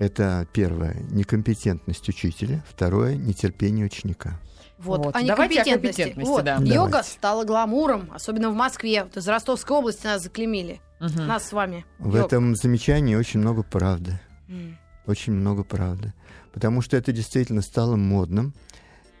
Это 0.00 0.46
первое— 0.54 0.96
некомпетентность 1.10 2.08
учителя, 2.08 2.64
второе— 2.66 3.14
нетерпение 3.16 3.84
ученика. 3.84 4.40
Вот, 4.78 5.04
Вот. 5.04 5.14
о 5.14 5.20
Давайте 5.22 5.60
о 5.60 5.64
некомпетентности. 5.64 5.70
компетентности, 6.00 6.30
Вот. 6.30 6.44
да. 6.44 6.56
Йога 6.56 6.90
Давайте. 6.90 7.10
стала 7.10 7.44
гламуром, 7.44 8.10
особенно 8.14 8.50
в 8.50 8.54
Москве. 8.54 9.04
Вот 9.04 9.14
из 9.18 9.28
Ростовской 9.28 9.76
области 9.76 10.06
нас 10.06 10.22
заклемили. 10.22 10.80
Мгм. 11.00 11.26
Нас 11.26 11.48
с 11.48 11.52
вами. 11.52 11.84
В 11.98 12.16
Йог. 12.16 12.26
этом 12.26 12.56
замечании 12.56 13.14
очень 13.14 13.40
много 13.40 13.62
правды. 13.62 14.18
М. 14.48 14.78
Очень 15.06 15.34
много 15.34 15.64
правды. 15.64 16.14
Потому 16.54 16.80
что 16.80 16.96
это 16.96 17.12
действительно 17.12 17.60
стало 17.60 17.96
модным. 17.96 18.54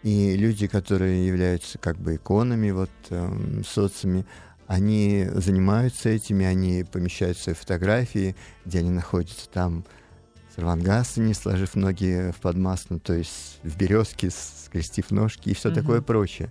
И 0.02 0.34
люди, 0.34 0.66
которые 0.66 1.26
являются 1.26 1.76
как 1.76 1.98
бы 1.98 2.14
иконами 2.16 2.70
вот, 2.70 2.90
эм, 3.10 3.62
соцами, 3.66 4.24
они 4.66 5.26
занимаются 5.34 6.08
этими, 6.08 6.46
они 6.46 6.84
помещают 6.90 7.36
свои 7.36 7.54
фотографии, 7.54 8.34
где 8.64 8.78
они 8.78 8.88
находятся 8.90 9.46
там 9.50 9.84
с 10.56 11.16
не 11.16 11.34
сложив 11.34 11.74
ноги 11.74 12.32
в 12.36 12.40
подмасну, 12.40 12.98
то 13.00 13.12
есть 13.12 13.58
в 13.62 13.76
березке, 13.76 14.30
скрестив 14.30 15.10
ножки 15.10 15.50
и 15.50 15.54
все 15.54 15.68
Мгм. 15.70 15.80
такое 15.80 16.00
прочее. 16.00 16.50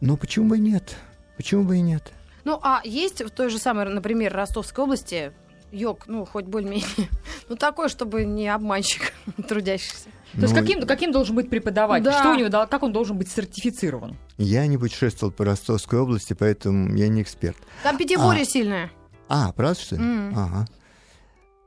Но 0.00 0.16
почему 0.16 0.48
бы 0.48 0.58
и 0.58 0.60
нет? 0.60 0.96
Почему 1.36 1.64
бы 1.64 1.76
и 1.76 1.80
нет? 1.80 2.12
Ну, 2.44 2.58
а 2.62 2.80
есть 2.84 3.22
в 3.22 3.30
той 3.30 3.50
же 3.50 3.58
самой, 3.58 3.86
например, 3.86 4.32
Ростовской 4.32 4.84
области 4.84 5.32
йог, 5.72 6.06
ну, 6.06 6.24
хоть 6.24 6.44
более-менее, 6.46 7.08
ну, 7.48 7.56
такой, 7.56 7.88
чтобы 7.88 8.24
не 8.24 8.48
обманщик 8.48 9.12
трудящихся. 9.48 10.08
То 10.32 10.42
есть 10.42 10.54
Ну, 10.54 10.60
каким, 10.60 10.86
каким 10.86 11.12
должен 11.12 11.34
быть 11.34 11.50
преподаватель? 11.50 12.04
Да. 12.04 12.20
Что 12.20 12.30
у 12.32 12.34
него, 12.34 12.50
как 12.66 12.82
он 12.82 12.92
должен 12.92 13.16
быть 13.18 13.30
сертифицирован? 13.30 14.16
Я 14.38 14.66
не 14.66 14.76
путешествовал 14.78 15.32
по 15.32 15.44
Ростовской 15.44 15.98
области, 15.98 16.34
поэтому 16.34 16.94
я 16.94 17.08
не 17.08 17.22
эксперт. 17.22 17.56
Там 17.82 17.96
пятиборье 17.96 18.44
сильное. 18.44 18.90
А, 19.28 19.52
правда, 19.52 19.80
что 19.80 19.96
ли? 19.96 20.02
М. 20.02 20.32
Ага. 20.38 20.66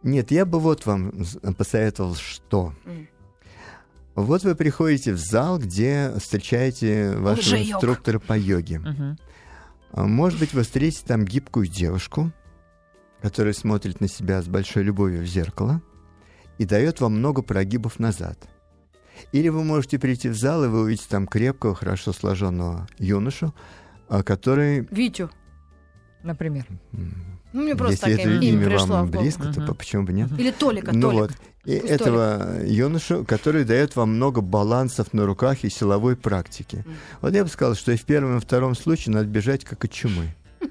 Нет, 0.04 0.32
я 0.32 0.46
бы 0.46 0.60
вот 0.60 0.86
вам 0.86 1.12
посоветовал, 1.58 2.16
что. 2.16 2.74
М. 2.86 3.08
Вот 4.16 4.44
вы 4.44 4.56
приходите 4.56 5.14
в 5.14 5.18
зал, 5.18 5.60
где 5.60 6.12
встречаете 6.20 7.16
вашего 7.18 7.56
Лжеёг. 7.56 7.76
инструктора 7.76 8.20
по 8.20 8.38
йоге. 8.38 8.82
А, 9.92 10.06
Может 10.06 10.40
быть, 10.40 10.54
вы 10.54 10.64
встретите 10.64 11.06
там 11.06 11.26
гибкую 11.26 11.68
девушку, 11.68 12.32
которая 13.22 13.54
смотрит 13.54 14.02
на 14.02 14.08
себя 14.08 14.42
с 14.42 14.48
большой 14.48 14.84
любовью 14.84 15.22
в 15.24 15.26
зеркало 15.26 15.82
и 16.58 16.66
дает 16.66 17.02
вам 17.02 17.14
много 17.18 17.42
прогибов 17.42 17.98
назад. 18.00 18.38
Или 19.32 19.50
вы 19.50 19.64
можете 19.64 20.00
прийти 20.00 20.30
в 20.30 20.38
зал, 20.38 20.64
и 20.64 20.68
вы 20.68 20.82
увидите 20.82 21.08
там 21.10 21.28
крепкого, 21.28 21.76
хорошо 21.76 22.14
сложенного 22.14 22.88
юношу, 23.00 23.54
а, 24.08 24.24
который... 24.24 24.88
Витю. 24.92 25.30
Например. 26.24 26.66
Ну, 27.52 27.64
мне 27.64 27.76
просто 27.76 28.10
Если 28.10 28.24
это 28.24 28.32
имя 28.36 28.48
имя 28.48 28.66
пришло 28.66 28.88
вам 28.88 29.08
в 29.08 29.12
близко, 29.12 29.44
то 29.52 29.60
Мгм. 29.60 29.68
по- 29.68 29.74
почему 29.74 30.04
бы 30.04 30.14
нет? 30.14 30.30
Или 30.38 30.52
Толика, 30.52 30.92
Ну 30.94 31.02
Толик. 31.10 31.20
вот. 31.20 31.32
И 31.66 31.80
Пусть 31.80 31.92
этого 31.94 32.64
юношу, 32.66 33.26
который 33.26 33.64
дает 33.66 33.96
вам 33.96 34.14
много 34.16 34.42
балансов 34.42 35.14
на 35.14 35.26
руках 35.26 35.64
и 35.64 35.70
силовой 35.70 36.16
практики. 36.16 36.84
Мгм. 36.86 36.96
Вот 37.22 37.34
я 37.34 37.44
бы 37.44 37.50
сказал, 37.50 37.76
что 37.76 37.92
и 37.92 37.98
в 37.98 38.04
первом, 38.04 38.38
и 38.38 38.40
втором 38.40 38.76
случае 38.76 39.16
надо 39.16 39.28
бежать 39.28 39.66
как 39.66 39.84
от 39.84 39.92
чумы. 39.92 40.36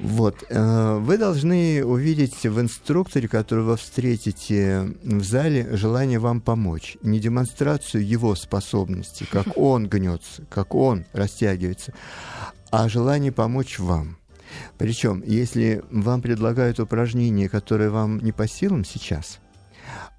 Вот. 0.00 0.44
э, 0.48 0.98
Вы 1.00 1.18
должны 1.18 1.84
увидеть 1.84 2.44
в 2.46 2.60
инструкторе, 2.60 3.26
которого 3.26 3.70
вы 3.72 3.76
встретите 3.76 4.92
в 5.02 5.24
зале, 5.24 5.76
желание 5.76 6.20
вам 6.20 6.40
помочь. 6.40 6.96
Не 7.02 7.18
демонстрацию 7.18 8.06
его 8.06 8.36
способностей, 8.36 9.26
как 9.28 9.56
он 9.58 9.88
гнется, 9.88 10.44
как 10.50 10.76
он 10.76 11.04
растягивается, 11.12 11.94
а 12.70 12.88
желание 12.88 13.32
помочь 13.32 13.80
вам. 13.80 14.17
Причем, 14.76 15.22
если 15.26 15.82
вам 15.90 16.22
предлагают 16.22 16.80
упражнение, 16.80 17.48
которое 17.48 17.90
вам 17.90 18.18
не 18.18 18.32
по 18.32 18.46
силам 18.46 18.84
сейчас, 18.84 19.40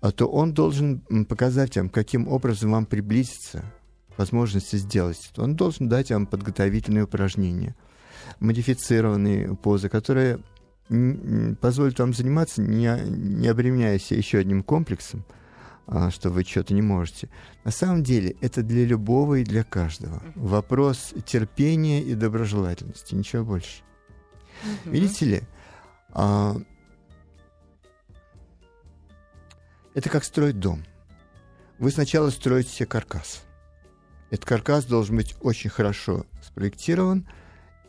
а 0.01 0.11
то 0.11 0.27
он 0.27 0.53
должен 0.53 1.01
показать 1.25 1.77
вам, 1.77 1.89
каким 1.89 2.27
образом 2.27 2.71
вам 2.71 2.85
приблизиться 2.85 3.63
к 4.15 4.19
возможности 4.19 4.77
сделать 4.77 5.29
это. 5.31 5.43
Он 5.43 5.55
должен 5.55 5.89
дать 5.89 6.11
вам 6.11 6.25
подготовительные 6.25 7.03
упражнения, 7.03 7.75
модифицированные 8.39 9.55
позы, 9.55 9.89
которые 9.89 10.39
позволят 11.61 11.99
вам 11.99 12.13
заниматься, 12.13 12.61
не, 12.61 12.89
не 13.07 13.47
обременяя 13.47 13.99
себя 13.99 14.17
еще 14.17 14.39
одним 14.39 14.63
комплексом, 14.63 15.23
а, 15.85 16.09
что 16.09 16.29
вы 16.29 16.43
что-то 16.43 16.73
не 16.73 16.81
можете. 16.81 17.29
На 17.63 17.71
самом 17.71 18.03
деле 18.03 18.35
это 18.41 18.63
для 18.63 18.85
любого 18.85 19.35
и 19.35 19.43
для 19.43 19.63
каждого. 19.63 20.21
Вопрос 20.35 21.13
терпения 21.25 22.01
и 22.01 22.15
доброжелательности, 22.15 23.13
ничего 23.13 23.43
больше. 23.43 23.83
Мгм. 24.63 24.91
Видите 24.93 25.25
ли, 25.25 25.43
а, 26.11 26.55
это 29.93 30.09
как 30.09 30.23
строить 30.23 30.59
дом. 30.59 30.83
Вы 31.77 31.91
сначала 31.91 32.29
строите 32.29 32.69
себе 32.69 32.85
каркас. 32.85 33.43
Этот 34.31 34.45
каркас 34.45 34.85
должен 34.85 35.15
быть 35.15 35.35
очень 35.41 35.69
хорошо 35.69 36.25
спроектирован 36.41 37.27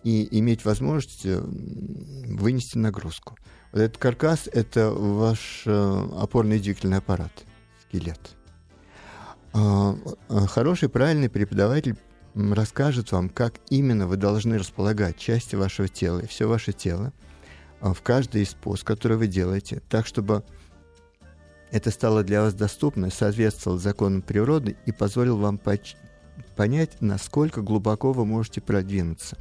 и 0.05 0.39
иметь 0.39 0.65
возможность 0.65 1.27
э, 1.27 1.39
вынести 1.41 2.79
нагрузку. 2.79 3.37
Вот 3.73 3.81
этот 3.83 3.99
каркас— 3.99 4.49
это 4.53 4.91
ваш 4.91 5.65
э, 5.67 6.09
опорный 6.19 6.59
двигательный 6.59 6.99
аппарат, 6.99 7.33
скелет. 7.83 8.37
А, 9.53 9.95
э, 10.29 10.47
Хороший, 10.47 10.89
правильный 10.89 11.29
преподаватель 11.29 11.97
расскажет 12.35 13.13
вам, 13.13 13.29
как 13.29 13.55
именно 13.71 14.07
вы 14.07 14.17
должны 14.17 14.59
располагать 14.59 15.17
части 15.19 15.57
вашего 15.57 15.89
тела 15.89 16.21
и 16.21 16.27
все 16.27 16.47
ваше 16.47 16.73
тело 16.73 17.13
а, 17.81 17.93
в 17.93 18.03
каждой 18.03 18.43
из 18.43 18.55
поз, 18.55 18.83
которые 18.83 19.19
вы 19.19 19.27
делаете, 19.27 19.83
так, 19.89 20.07
чтобы 20.07 20.45
это 21.71 21.91
стало 21.91 22.23
для 22.25 22.43
вас 22.43 22.55
доступно, 22.55 23.11
соответствовало 23.11 23.79
законам 23.79 24.23
природы 24.23 24.77
и 24.87 24.93
позволило 24.93 25.37
вам 25.37 25.59
поч- 25.59 25.97
понять, 26.57 26.97
насколько 27.01 27.63
глубоко 27.63 28.13
вы 28.13 28.25
можете 28.27 28.61
продвинуться. 28.61 29.37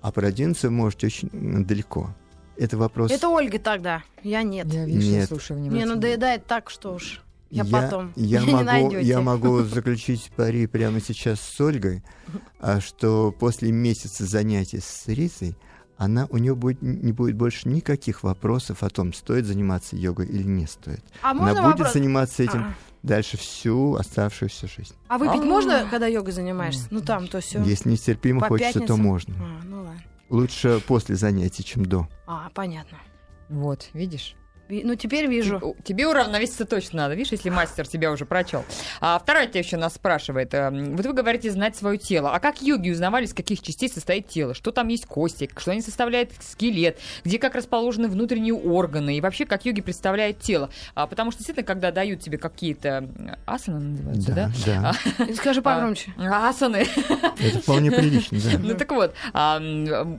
А 0.00 0.12
продвинуться 0.12 0.68
вы 0.68 0.74
можете 0.74 1.06
очень 1.06 1.64
далеко. 1.64 2.14
Это 2.56 2.76
вопрос... 2.76 3.10
Это 3.10 3.28
Ольга 3.28 3.58
тогда, 3.58 4.02
я 4.22 4.42
нет. 4.42 4.72
Я 4.72 4.84
вижу, 4.84 5.10
Нет. 5.10 5.28
слушаю 5.28 5.58
Мне 5.58 5.70
внимательно. 5.70 5.94
надоедает 5.96 6.46
так, 6.46 6.70
что 6.70 6.94
уж 6.94 7.22
я, 7.62 7.82
потом. 7.82 8.12
Я, 8.16 8.40
не 8.44 8.52
могу, 8.52 8.64
найдете. 8.64 9.02
я 9.06 9.20
могу 9.20 9.62
заключить 9.62 10.30
пари 10.36 10.66
прямо 10.66 11.00
сейчас 11.00 11.40
с 11.40 11.60
Ольгой, 11.60 12.02
а 12.58 12.80
что 12.80 13.30
после 13.32 13.70
месяца 13.72 14.24
занятий 14.26 14.80
с 14.80 15.04
Рисой 15.06 15.56
она, 15.96 16.26
у 16.30 16.38
нее 16.38 16.56
будет, 16.56 16.82
не 16.82 17.12
будет 17.12 17.36
больше 17.36 17.68
никаких 17.68 18.24
вопросов 18.24 18.82
о 18.82 18.90
том, 18.90 19.12
стоит 19.12 19.46
заниматься 19.46 19.94
йогой 19.96 20.26
или 20.26 20.42
не 20.42 20.66
стоит. 20.66 21.04
А 21.22 21.30
Она 21.30 21.40
можно 21.42 21.62
будет 21.62 21.78
вопрос? 21.78 21.92
заниматься 21.92 22.42
этим 22.42 22.64
А, 22.64 22.74
дальше 23.04 23.36
всю 23.36 23.94
оставшуюся 23.94 24.66
жизнь. 24.66 24.94
а 25.06 25.18
выпить 25.18 25.42
А. 25.42 25.44
можно, 25.44 25.86
когда 25.88 26.08
йогой 26.08 26.32
занимаешься? 26.32 26.88
Ну 26.90 27.00
там 27.00 27.28
то 27.28 27.40
все. 27.40 27.62
Если 27.62 27.90
нестерпимо 27.90 28.40
По 28.40 28.48
хочется, 28.48 28.72
то 28.72 28.80
пятницам? 28.80 29.00
можно. 29.02 29.34
А, 29.38 29.64
ну 29.64 29.76
ладно. 29.76 30.02
Лучше 30.30 30.80
после 30.84 31.14
занятий, 31.14 31.62
чем 31.62 31.86
до. 31.86 32.08
А, 32.26 32.50
понятно. 32.54 32.98
Вот, 33.48 33.88
видишь? 33.92 34.34
Ну 34.68 34.94
теперь 34.94 35.26
вижу. 35.26 35.76
Тебе- 35.84 36.06
уравновеситься 36.06 36.64
точно 36.64 37.02
надо, 37.02 37.14
видишь, 37.14 37.32
если 37.32 37.50
мастер 37.50 37.86
тебя 37.88 38.10
уже 38.12 38.24
прочел. 38.26 38.64
А 39.00 39.18
вторая 39.18 39.46
тебя 39.46 39.60
еще 39.60 39.76
нас 39.76 39.94
спрашивает. 39.94 40.52
эм, 40.54 40.96
Вот 40.96 41.06
вы 41.06 41.12
говорите 41.12 41.50
знать 41.50 41.76
свое 41.76 41.98
тело. 41.98 42.32
А 42.34 42.40
как 42.40 42.60
йоги 42.62 42.90
узнавали, 42.90 43.24
из 43.24 43.34
каких 43.34 43.60
частей 43.62 43.88
состоит 43.88 44.28
тело? 44.28 44.54
Что 44.54 44.70
там 44.70 44.88
есть 44.88 45.06
кости? 45.06 45.48
Что 45.56 45.70
они 45.72 45.80
составляют 45.80 46.30
скелет? 46.40 46.98
Где 47.24 47.38
как 47.38 47.54
расположены 47.54 48.08
внутренние 48.08 48.54
органы? 48.54 49.16
И 49.16 49.20
вообще, 49.20 49.44
как 49.46 49.64
йоги 49.64 49.80
представляют 49.80 50.40
тело? 50.40 50.70
А, 50.94 51.06
потому 51.06 51.30
что, 51.30 51.38
действительно, 51.38 51.66
когда 51.66 51.90
дают 51.90 52.20
тебе 52.20 52.38
какие-то 52.38 53.08
асаны 53.46 53.80
называются, 53.80 54.32
да? 54.32 54.50
да. 54.66 55.34
Скажи 55.34 55.62
погромче. 55.62 56.12
А, 56.18 56.48
Асаны. 56.50 56.86
Это 57.38 57.58
вполне 57.60 57.90
прилично, 57.90 58.38
да. 58.40 58.58
Ну 58.58 58.74
так 58.74 58.90
вот, 58.92 59.14
а, 59.32 59.60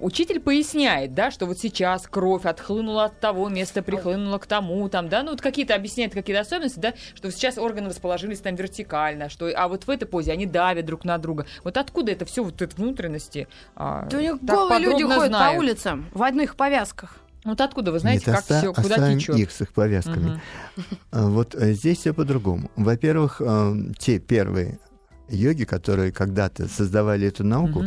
учитель 0.01 0.39
поясняет, 0.39 1.13
да, 1.13 1.31
что 1.31 1.45
вот 1.45 1.59
сейчас 1.59 2.07
кровь 2.07 2.45
отхлынула 2.45 3.05
от 3.05 3.19
того 3.19 3.49
места, 3.49 3.81
прихлынула 3.81 4.34
к 4.39 4.45
тому, 4.47 4.87
там, 4.89 5.09
да, 5.09 5.23
ну 5.23 5.31
вот 5.31 5.41
какие-то 5.41 5.75
объясняет 5.75 6.13
какие-то 6.13 6.41
особенности, 6.41 6.79
да, 6.79 6.93
что 7.15 7.31
сейчас 7.31 7.57
органы 7.57 7.89
расположились 7.89 8.39
там 8.39 8.55
вертикально, 8.55 9.29
что, 9.29 9.51
а 9.55 9.67
вот 9.67 9.85
в 9.87 9.89
этой 9.89 10.05
позе 10.05 10.31
они 10.31 10.45
давят 10.45 10.85
друг 10.85 11.05
на 11.05 11.17
друга. 11.17 11.45
Вот 11.63 11.77
откуда 11.77 12.11
это 12.11 12.25
все, 12.25 12.43
вот 12.43 12.61
эти 12.61 12.75
внутренности? 12.75 13.47
а, 13.75 14.05
Да 14.09 14.17
у 14.17 14.21
них 14.21 14.43
голые 14.43 14.79
люди 14.79 15.03
ходят 15.03 15.27
знают? 15.27 15.55
по 15.55 15.59
улицам 15.59 16.09
в 16.13 16.23
одних 16.23 16.55
повязках. 16.55 17.17
Вот 17.43 17.61
откуда 17.61 17.91
вы 17.91 17.99
знаете, 17.99 18.23
Нет, 18.25 18.35
как 18.37 18.43
оста- 18.43 18.57
все, 18.59 18.73
куда 18.73 19.13
течет? 19.15 19.35
их 19.37 19.51
с 19.51 19.61
их 19.61 19.71
повязками. 19.71 20.41
А, 21.11 21.27
Вот 21.27 21.53
э, 21.53 21.73
здесь 21.73 21.99
все 21.99 22.11
по-другому. 22.13 22.71
Во-первых, 22.75 23.39
э, 23.39 23.73
те 23.99 24.17
первые 24.19 24.79
йоги, 25.29 25.63
которые 25.63 26.11
когда-то 26.11 26.67
создавали 26.67 27.27
эту 27.27 27.43
науку, 27.43 27.85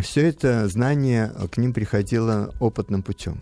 все 0.00 0.28
это 0.28 0.68
знание 0.68 1.32
к 1.50 1.56
ним 1.58 1.72
приходило 1.74 2.54
опытным 2.60 3.02
путем. 3.02 3.40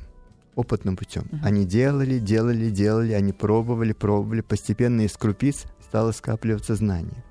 Опытным 0.57 0.97
путем. 0.97 1.27
Мгм. 1.31 1.41
Они 1.45 1.65
делали, 1.67 2.19
делали, 2.19 2.71
делали, 2.71 3.13
они 3.13 3.33
пробовали, 3.33 3.93
пробовали. 3.93 4.41
Постепенно 4.41 5.03
из 5.03 5.17
крупиц 5.17 5.65
стало 5.83 6.13
скапливаться 6.13 6.75
знание. 6.77 7.25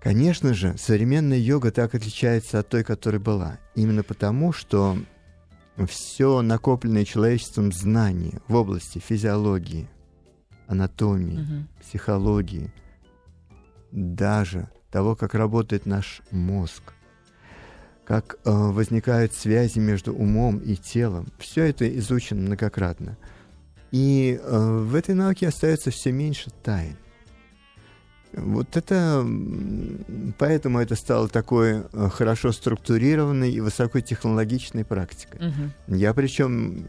Конечно 0.00 0.54
же, 0.54 0.76
современная 0.78 1.38
йога 1.38 1.70
так 1.70 1.94
отличается 1.94 2.58
от 2.60 2.68
той, 2.68 2.84
которая 2.84 3.20
была. 3.20 3.58
Именно 3.74 4.02
потому, 4.02 4.52
что 4.52 4.96
все 5.88 6.40
накопленное 6.40 7.04
человечеством 7.04 7.72
знание 7.72 8.40
в 8.48 8.54
области 8.54 8.98
физиологии, 8.98 9.88
анатомии, 10.68 11.38
Мгм. 11.38 11.68
психологии, 11.80 12.72
даже 13.92 14.70
того, 14.90 15.16
как 15.16 15.34
работает 15.34 15.84
наш 15.84 16.22
мозг, 16.30 16.94
как 18.10 18.38
э, 18.44 18.50
возникают 18.50 19.34
связи 19.34 19.78
между 19.78 20.12
умом 20.12 20.58
и 20.58 20.74
телом. 20.74 21.28
Все 21.38 21.66
это 21.66 21.88
изучено 22.00 22.40
многократно. 22.40 23.16
И 23.92 24.36
э, 24.42 24.78
в 24.82 24.96
этой 24.96 25.14
науке 25.14 25.46
остается 25.46 25.92
все 25.92 26.10
меньше 26.10 26.50
тайн. 26.64 26.96
Вот 28.32 28.76
это, 28.76 29.24
поэтому 30.38 30.80
это 30.80 30.96
стало 30.96 31.28
такой 31.28 31.84
э, 31.92 32.08
хорошо 32.08 32.50
структурированной 32.50 33.52
и 33.52 33.60
высокотехнологичной 33.60 34.84
практикой. 34.84 35.46
Мгм. 35.46 35.72
Я 35.96 36.12
причем 36.12 36.88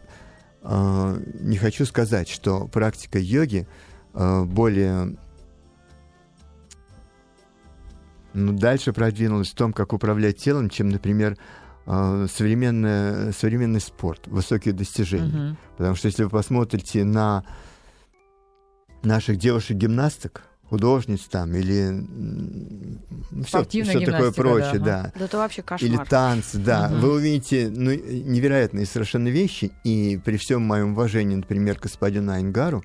э, 0.64 1.22
не 1.38 1.56
хочу 1.56 1.86
сказать, 1.86 2.28
что 2.28 2.66
практика 2.66 3.20
йоги 3.20 3.68
э, 4.12 4.42
более 4.42 5.16
дальше 8.34 8.92
продвинулась 8.92 9.50
в 9.50 9.54
том, 9.54 9.72
как 9.72 9.92
управлять 9.92 10.38
телом, 10.38 10.70
чем, 10.70 10.88
например, 10.88 11.36
э, 11.86 12.26
современная- 12.32 13.32
современный 13.32 13.80
спорт, 13.80 14.26
высокие 14.28 14.72
достижения. 14.74 15.26
Мгм. 15.26 15.56
Потому 15.76 15.96
что 15.96 16.06
если 16.06 16.24
вы 16.24 16.30
посмотрите 16.30 17.04
на 17.04 17.44
наших 19.02 19.36
девушек-гимнасток, 19.36 20.42
художниц 20.72 21.20
там, 21.30 21.54
или 21.54 22.06
все, 23.42 23.48
Спортивная 23.48 24.06
такое 24.06 24.32
прочее, 24.32 24.78
да, 24.78 25.02
да. 25.02 25.12
Да 25.18 25.24
это 25.26 25.36
вообще 25.36 25.60
кошмар. 25.62 25.90
Или 25.90 25.98
танцы, 26.08 26.56
да. 26.56 26.88
Мгм. 26.88 27.00
Вы 27.00 27.12
увидите 27.12 27.68
ну, 27.68 27.90
невероятные 27.92 28.86
совершенно 28.86 29.28
вещи, 29.28 29.70
и 29.84 30.18
при 30.24 30.38
всем 30.38 30.62
моем 30.62 30.92
уважении, 30.92 31.36
например, 31.36 31.78
к 31.78 31.82
господину 31.82 32.32
Айнгару, 32.32 32.82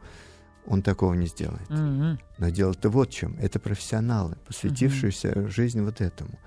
он 0.67 0.81
такого 0.81 1.13
не 1.13 1.27
сделает. 1.27 1.69
Мгм. 1.69 2.19
Но 2.37 2.49
дело-то 2.49 2.89
вот 2.89 3.09
в 3.09 3.13
чем. 3.13 3.37
Это 3.39 3.59
профессионалы, 3.59 4.35
посвятившиеся 4.45 5.47
жизни 5.49 5.81
вот 5.81 6.01
этому. 6.01 6.37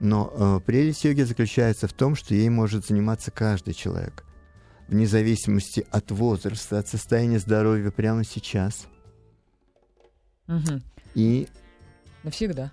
Но 0.00 0.32
э, 0.32 0.60
прелесть 0.64 1.04
йоги 1.04 1.22
заключается 1.22 1.86
в 1.86 1.92
том, 1.92 2.14
что 2.14 2.34
ей 2.34 2.48
может 2.48 2.86
заниматься 2.86 3.30
каждый 3.30 3.74
человек. 3.74 4.24
Вне 4.88 5.06
зависимости 5.06 5.86
от 5.90 6.10
возраста, 6.10 6.78
от 6.78 6.88
состояния 6.88 7.38
здоровья 7.38 7.90
прямо 7.90 8.24
сейчас. 8.24 8.86
Мгм. 10.46 10.82
И, 11.14 11.48
Навсегда, 12.22 12.72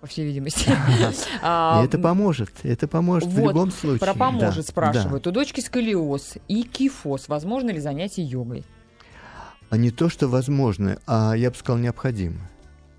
по 0.00 0.06
всей 0.06 0.26
видимости. 0.26 0.70
А, 1.42 1.84
это 1.84 1.98
поможет. 1.98 2.50
Это 2.62 2.88
поможет 2.88 3.28
в 3.28 3.32
вот, 3.32 3.48
любом 3.48 3.70
случае. 3.70 4.00
Про 4.00 4.14
поможет 4.14 4.64
Да, 4.66 4.70
спрашивают. 4.70 5.26
У 5.26 5.30
дочки 5.30 5.60
сколиоз 5.60 6.34
и 6.48 6.62
кифоз. 6.62 7.28
Возможно 7.28 7.70
ли 7.70 7.80
занятие 7.80 8.22
йогой? 8.22 8.64
А 9.70 9.76
не 9.76 9.90
то, 9.90 10.08
что 10.08 10.28
возможно, 10.28 10.98
а 11.06 11.34
я 11.34 11.50
бы 11.50 11.56
сказал, 11.56 11.78
необходимо. 11.78 12.40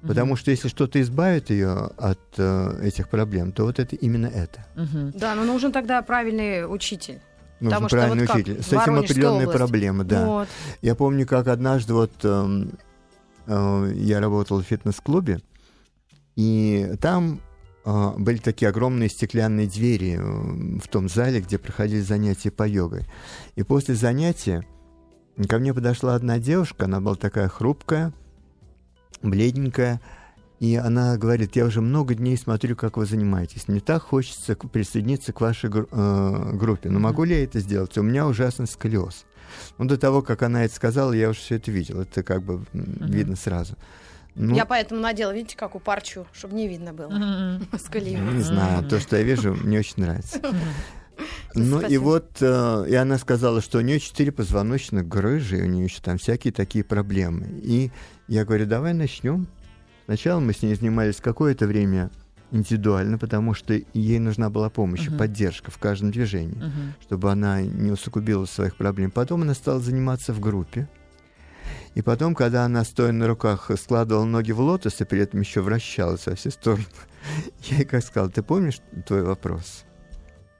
Потому 0.08 0.36
что 0.36 0.51
если 0.51 0.67
что-то 0.67 1.01
избавит 1.01 1.49
ее 1.49 1.89
от 1.97 2.19
э, 2.38 2.80
этих 2.84 3.10
проблем, 3.10 3.51
то 3.51 3.63
вот 3.63 3.80
это 3.80 3.95
именно 3.95 4.28
это. 4.28 4.65
Мгм. 4.75 5.12
Да, 5.15 5.36
но 5.36 5.43
нужен 5.43 5.71
тогда 5.71 6.01
правильный 6.01 6.71
учитель. 6.71 7.21
Нужен 7.60 7.71
Потому 7.71 7.89
что 7.89 7.97
правильный 7.97 8.21
вот 8.21 8.28
как 8.28 8.36
учитель. 8.36 8.62
С 8.62 8.67
этим 8.67 8.95
определенные 8.95 9.47
области. 9.47 9.58
проблемы, 9.58 10.04
да. 10.04 10.25
Вот. 10.25 10.47
Я 10.82 10.95
помню, 10.95 11.25
как 11.25 11.47
однажды 11.47 11.93
вот 11.93 12.12
эм, 12.23 12.73
э, 13.47 13.91
я 13.95 14.19
работал 14.19 14.62
в 14.62 14.63
фитнес-клубе, 14.63 15.39
и 16.36 16.91
там 17.01 17.41
э, 17.86 18.12
были 18.17 18.38
такие 18.38 18.69
огромные 18.69 19.10
стеклянные 19.10 19.67
двери 19.67 20.19
э, 20.19 20.80
в 20.80 20.88
том 20.88 21.08
зале, 21.08 21.39
где 21.41 21.58
проходили 21.58 22.01
занятия 22.01 22.51
по 22.51 22.67
йогой. 22.67 23.06
И 23.56 23.63
после 23.63 23.95
занятия 23.95 24.65
ко 25.47 25.59
мне 25.59 25.73
подошла 25.73 26.15
одна 26.15 26.39
девушка, 26.39 26.85
она 26.85 27.01
была 27.01 27.15
такая 27.15 27.47
хрупкая, 27.47 28.13
бледненькая, 29.21 30.01
и 30.59 30.75
она 30.75 31.17
говорит, 31.17 31.55
я 31.55 31.65
уже 31.65 31.81
много 31.81 32.15
дней 32.15 32.37
смотрю, 32.37 32.75
как 32.75 32.97
вы 32.97 33.05
занимаетесь. 33.05 33.67
Мне 33.67 33.81
так 33.81 34.01
хочется 34.03 34.55
присоединиться 34.55 35.33
к 35.33 35.41
вашей 35.41 35.69
э, 35.69 36.51
группе. 36.53 36.89
Но 36.89 36.99
могу 36.99 37.25
ли 37.25 37.35
я 37.35 37.43
это 37.43 37.59
сделать? 37.59 37.97
У 37.97 38.01
меня 38.03 38.25
ужасный 38.25 38.65
сколиоз. 38.67 39.25
Ну, 39.77 39.85
до 39.85 39.97
того, 39.97 40.21
как 40.21 40.41
она 40.43 40.63
это 40.63 40.73
сказала, 40.73 41.11
я 41.11 41.29
уже 41.29 41.39
все 41.39 41.55
это 41.55 41.71
видел. 41.71 42.01
Это 42.01 42.23
как 42.23 42.41
бы 42.43 42.65
м, 42.73 42.85
видно 43.01 43.35
сразу. 43.35 43.75
Ну, 44.35 44.55
Я 44.55 44.65
поэтому 44.65 45.01
надела, 45.01 45.33
видите, 45.33 45.55
как 45.57 45.75
у 45.75 45.79
парчу, 45.79 46.25
чтобы 46.33 46.55
не 46.55 46.67
видно 46.67 46.93
было. 46.93 47.59
Сколиоз. 47.77 48.33
не 48.33 48.41
знаю, 48.41 48.87
то, 48.87 48.99
что 48.99 49.17
я 49.17 49.23
вижу, 49.23 49.53
мне 49.53 49.79
очень 49.79 50.03
нравится. 50.03 50.39
Ну 51.54 51.82
и 51.82 51.97
вот, 51.97 52.38
э, 52.41 52.86
и 52.89 52.95
она 52.95 53.17
сказала, 53.17 53.62
что 53.62 53.78
у 53.78 53.82
нее 53.82 53.99
четыре 53.99 54.32
позвоночных 54.32 55.08
грыжи, 55.08 55.60
и 55.60 55.62
у 55.62 55.65
нее 55.65 55.86
еще 55.86 56.01
там 56.01 56.17
всякие 56.17 56.51
такие 56.51 56.84
проблемы. 56.84 57.47
И 57.63 57.91
я 58.28 58.43
говорю, 58.45 58.65
давай 58.65 58.93
начнем. 58.93 59.47
Сначала 60.06 60.39
мы 60.39 60.54
с 60.54 60.62
ней 60.62 60.75
занимались 60.75 61.17
какое-то 61.21 61.65
время 61.65 62.12
индивидуально, 62.51 63.17
потому 63.17 63.54
что 63.54 63.73
ей 63.93 64.19
нужна 64.19 64.49
была 64.49 64.69
помощь 64.69 65.08
Мгм. 65.08 65.17
поддержка 65.17 65.71
в 65.71 65.78
каждом 65.78 66.12
движении, 66.12 66.56
Мгм. 66.58 66.93
чтобы 67.01 67.32
она 67.32 67.62
не 67.62 67.91
усугубила 67.91 68.45
своих 68.45 68.75
проблем. 68.75 69.10
Потом 69.12 69.41
она 69.41 69.54
стала 69.54 69.80
заниматься 69.80 70.34
в 70.34 70.39
группе. 70.39 70.88
И 71.95 72.01
потом, 72.01 72.36
когда 72.36 72.65
она, 72.65 72.84
стоя 72.84 73.12
на 73.13 73.28
руках, 73.28 73.71
складывала 73.82 74.25
ноги 74.25 74.51
в 74.51 74.60
лотос 74.60 74.99
и 75.01 75.06
при 75.06 75.21
этом 75.21 75.39
еще 75.39 75.62
вращалась 75.62 76.25
во 76.28 76.36
все 76.36 76.51
стороны, 76.51 76.86
я 77.69 77.78
ей 77.78 77.86
как 77.86 78.04
сказал, 78.04 78.30
ты 78.30 78.43
помнишь 78.43 78.80
твой 79.08 79.23
вопрос? 79.23 79.84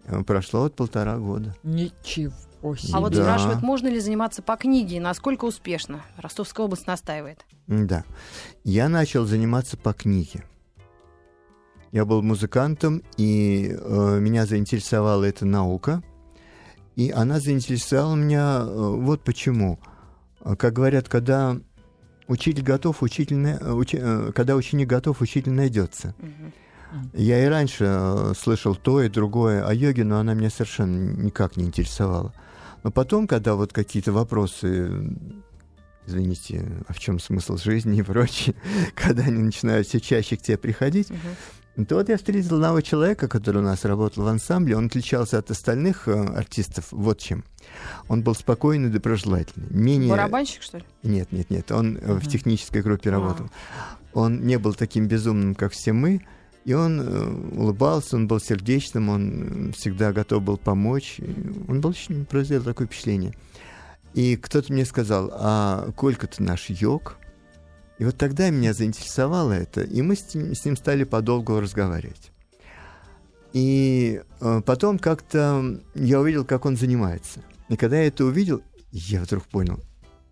Э, 0.08 0.24
Прошло 0.24 0.62
вот 0.62 0.76
полтора 0.76 1.18
года. 1.18 1.56
Ничего 1.64 2.34
Осень. 2.62 2.94
А 2.94 3.00
вот 3.00 3.14
Да. 3.14 3.22
спрашивают, 3.24 3.62
можно 3.62 3.88
ли 3.90 4.00
заниматься 4.00 4.42
по 4.42 4.56
книге, 4.56 4.98
и 4.98 5.00
насколько 5.00 5.46
успешно. 5.46 6.02
Ростовская 6.18 6.66
область 6.66 6.88
настаивает. 6.88 7.46
Да. 7.68 8.04
Я 8.64 8.90
начал 8.90 9.26
заниматься 9.26 9.78
по 9.78 9.94
книге. 9.94 10.44
Я 11.92 12.06
был 12.06 12.22
музыкантом, 12.24 13.04
и 13.18 13.70
э, 13.80 14.20
меня 14.20 14.46
заинтересовала 14.46 15.24
эта 15.26 15.46
наука. 15.46 16.02
И 16.96 17.12
она 17.12 17.40
заинтересовала 17.40 18.16
меня 18.16 18.62
э, 18.62 18.66
вот 19.00 19.24
почему. 19.24 19.80
Э, 20.42 20.56
Как 20.56 20.74
говорят, 20.74 21.08
когда 21.08 21.58
учитель 22.28 22.64
готов, 22.64 23.04
учитель 23.04 23.38
э, 23.46 23.58
учи- 23.74 24.00
э, 24.02 24.32
когда 24.34 24.56
ученик 24.56 24.88
готов, 24.88 25.22
учитель 25.22 25.52
найдется. 25.52 26.16
Мгм. 26.18 26.52
Я 27.14 27.44
и 27.44 27.48
раньше 27.48 27.86
э, 27.88 28.34
слышал 28.38 28.76
то 28.76 29.02
и 29.02 29.10
другое 29.10 29.66
о 29.66 29.74
йоге, 29.74 30.04
но 30.04 30.20
она 30.20 30.34
меня 30.34 30.50
совершенно 30.50 31.14
никак 31.16 31.58
не 31.58 31.66
интересовала. 31.66 32.34
Но 32.84 32.92
потом, 32.92 33.28
когда 33.28 33.56
вот 33.56 33.74
какие-то 33.74 34.12
вопросы, 34.12 34.92
извините, 36.06 36.84
а 36.88 36.94
в 36.94 37.00
чем 37.00 37.20
смысл 37.20 37.58
жизни 37.58 38.00
и 38.00 38.04
прочее, 38.04 38.56
когда 38.96 39.24
они 39.24 39.42
начинают 39.42 39.88
все 39.88 40.00
чаще 40.00 40.38
к 40.38 40.42
тебе 40.42 40.58
приходить, 40.58 41.10
Мгм. 41.76 41.86
то 41.88 41.96
вот 41.96 42.10
я 42.10 42.18
встретил 42.18 42.56
одного 42.56 42.82
человека, 42.82 43.28
который 43.28 43.58
у 43.58 43.66
нас 43.66 43.86
работал 43.86 44.24
в 44.24 44.28
ансамбле, 44.28 44.78
он 44.78 44.86
отличался 44.86 45.40
от 45.40 45.50
остальных 45.52 46.08
э, 46.08 46.12
артистов 46.14 46.88
вот 46.92 47.20
чем. 47.20 47.44
Он 48.08 48.22
был 48.22 48.36
спокойный, 48.36 48.90
доброжелательный. 48.90 49.68
Менее... 49.72 50.12
Барабанщик, 50.12 50.62
что 50.62 50.78
ли? 50.78 50.84
Нет, 51.04 51.32
нет, 51.32 51.50
нет, 51.50 51.72
он 51.72 51.98
э, 51.98 52.14
в 52.14 52.28
технической 52.28 52.82
группе 52.82 53.10
А. 53.10 53.14
работал. 53.14 53.50
Он 54.14 54.46
не 54.46 54.58
был 54.58 54.74
таким 54.74 55.08
безумным, 55.08 55.56
как 55.56 55.74
все 55.74 55.92
мы, 55.92 56.22
и 56.66 56.74
он 56.74 57.00
э, 57.00 57.30
улыбался, 57.56 58.16
он 58.16 58.28
был 58.28 58.40
сердечным, 58.40 59.10
он 59.10 59.70
э, 59.70 59.72
всегда 59.74 60.12
готов 60.12 60.42
был 60.42 60.58
помочь. 60.58 61.20
Он 61.68 61.80
был 61.80 61.92
очень 61.92 62.26
произвел 62.26 62.64
такое 62.64 62.88
впечатление. 62.88 63.36
И 64.16 64.36
кто-то 64.36 64.74
мне 64.74 64.84
сказал, 64.84 65.30
а 65.32 65.92
Колька 65.96 66.26
ты 66.26 66.42
наш 66.42 66.70
йог? 66.72 67.18
И 68.00 68.04
вот 68.04 68.18
тогда 68.18 68.50
меня 68.50 68.74
заинтересовало 68.74 69.52
это, 69.54 69.82
и 69.82 70.02
мы 70.02 70.16
с 70.16 70.34
ним, 70.34 70.56
с 70.56 70.66
ним 70.66 70.76
стали 70.76 71.04
подолгу 71.04 71.60
разговаривать. 71.60 72.32
И 73.54 74.24
э, 74.42 74.62
потом 74.66 74.98
как-то 74.98 75.80
я 75.94 76.20
увидел, 76.20 76.46
как 76.46 76.66
он 76.66 76.78
занимается. 76.78 77.42
И 77.70 77.78
когда 77.78 77.98
я 77.98 78.08
это 78.08 78.26
увидел, 78.26 78.64
я 78.92 79.22
вдруг 79.22 79.46
понял, 79.46 79.80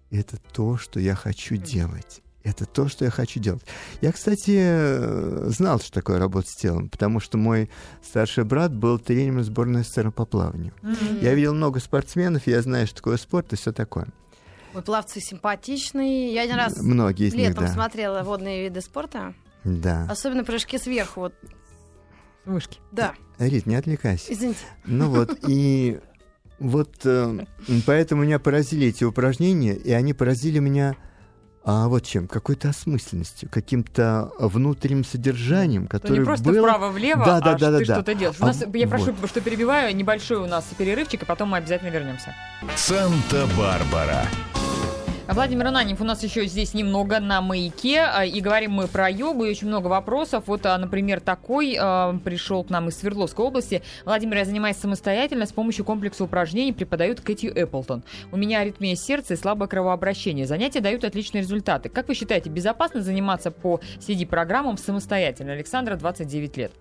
это 0.09 0.37
то, 0.51 0.77
что 0.77 0.99
я 0.99 1.13
хочу 1.13 1.57
делать. 1.57 2.22
Это 2.43 2.65
то, 2.65 2.89
что 2.89 3.05
я 3.05 3.11
хочу 3.11 3.39
делать. 3.39 3.63
Я, 4.01 4.11
кстати, 4.11 4.57
э, 4.57 5.45
знал, 5.47 5.79
что 5.79 5.93
такое 5.93 6.19
работа 6.19 6.49
с 6.49 6.55
телом, 6.55 6.89
потому 6.89 7.21
что 7.21 7.37
мой 7.37 7.69
старший 8.01 8.43
брат 8.43 8.73
был 8.75 8.99
тренером 8.99 9.43
сборной 9.43 9.83
СССР 9.83 10.11
по 10.11 10.25
плаванию. 10.25 10.73
Я 11.21 11.33
видел 11.33 11.53
много 11.53 11.79
спортсменов, 11.79 12.45
я 12.47 12.61
знаю, 12.61 12.85
что 12.87 12.97
такое 12.97 13.17
спорт 13.17 13.53
и 13.53 13.55
все 13.55 13.71
такое. 13.71 14.07
Вы 14.73 14.81
плавцы 14.81 15.21
симпатичные. 15.21 16.33
Я 16.33 16.41
один 16.41 16.55
раз 16.55 16.81
Многие 16.81 17.27
из 17.27 17.33
них, 17.33 17.49
летом 17.49 17.65
да. 17.65 17.71
смотрела 17.71 18.23
водные 18.23 18.63
виды 18.63 18.81
спорта. 18.81 19.33
Да. 19.63 20.07
Особенно 20.09 20.43
прыжки 20.43 20.77
сверху. 20.77 21.21
Вот. 21.21 21.33
Вышки. 22.45 22.79
Да, 22.91 23.13
Рит, 23.39 23.65
не 23.65 23.75
отвлекайся. 23.75 24.33
извините. 24.33 24.59
Ну 24.85 25.09
вот, 25.09 25.37
и 25.47 25.99
вот 26.59 26.93
э, 27.05 27.45
поэтому 27.85 28.23
меня 28.23 28.39
поразили 28.39 28.87
эти 28.87 29.05
упражнения, 29.05 29.75
и 29.75 29.91
они 29.91 30.13
поразили 30.13 30.59
меня 30.59 30.97
а 31.65 31.87
вот 31.87 32.03
чем? 32.03 32.27
Какой-то 32.27 32.69
осмысленностью, 32.69 33.49
каким-то 33.49 34.31
внутренним 34.37 35.05
содержанием, 35.05 35.87
То 35.87 35.99
которое 35.99 36.19
не 36.19 36.25
просто 36.25 36.43
было... 36.45 36.59
вправо-влево, 36.67 37.25
Да, 37.25 37.39
да, 37.39 37.51
а 37.51 37.57
да, 37.57 37.71
да, 37.71 37.77
ты 37.79 37.85
да. 37.85 37.93
что-то 37.95 38.15
делаешь. 38.15 38.37
У 38.39 38.43
А 38.43 38.47
нас, 38.47 38.63
я 38.73 38.87
прошу, 38.87 39.13
вот. 39.13 39.29
что 39.29 39.41
перебиваю, 39.41 39.95
небольшой 39.95 40.37
у 40.37 40.45
нас 40.45 40.65
перерывчик, 40.77 41.23
и 41.23 41.25
потом 41.25 41.49
мы 41.49 41.57
обязательно 41.57 41.89
вернемся. 41.89 42.35
Санта-Барбара. 42.75 44.27
Владимир 45.25 45.67
Ананев 45.67 46.01
у 46.01 46.03
нас 46.03 46.21
еще 46.21 46.45
здесь 46.47 46.73
немного 46.73 47.21
на 47.21 47.41
маяке, 47.41 48.01
а, 48.01 48.25
и 48.25 48.41
говорим 48.41 48.71
мы 48.71 48.87
про 48.89 49.09
йогу, 49.09 49.45
и 49.45 49.51
очень 49.51 49.67
много 49.67 49.87
вопросов. 49.87 50.43
Вот, 50.47 50.65
а, 50.65 50.77
например, 50.77 51.21
такой 51.21 51.77
а, 51.79 52.19
пришел 52.25 52.61
к 52.65 52.69
нам 52.69 52.89
из 52.89 52.97
Свердловской 52.97 53.45
области. 53.45 53.81
Владимир, 54.03 54.39
я 54.39 54.45
занимаюсь 54.45 54.75
самостоятельно 54.75 55.45
с 55.45 55.53
помощью 55.53 55.85
комплекса 55.85 56.25
упражнений, 56.25 56.73
преподают 56.73 57.21
Кэти 57.21 57.45
Эпплтон. 57.45 58.03
У 58.33 58.37
меня 58.37 58.59
аритмия 58.59 58.97
сердца 58.97 59.35
и 59.35 59.37
слабое 59.37 59.69
кровообращение. 59.69 60.45
Занятия 60.45 60.81
дают 60.81 61.05
отличные 61.05 61.41
результаты. 61.41 61.87
Как 61.87 62.09
вы 62.09 62.15
считаете, 62.15 62.49
безопасно 62.49 63.01
заниматься 63.01 63.49
по 63.49 63.79
CD-программам 64.05 64.77
самостоятельно? 64.77 65.53
Александра, 65.53 65.95
29 65.95 66.57
лет. 66.57 66.73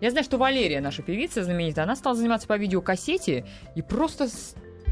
Я 0.00 0.10
знаю, 0.10 0.24
что 0.24 0.36
Валерия, 0.36 0.80
наша 0.80 1.02
певица 1.02 1.44
знаменитая, 1.44 1.84
она 1.84 1.94
стала 1.94 2.16
заниматься 2.16 2.48
по 2.48 2.56
видеокассете 2.56 3.46
и 3.76 3.82
просто 3.82 4.28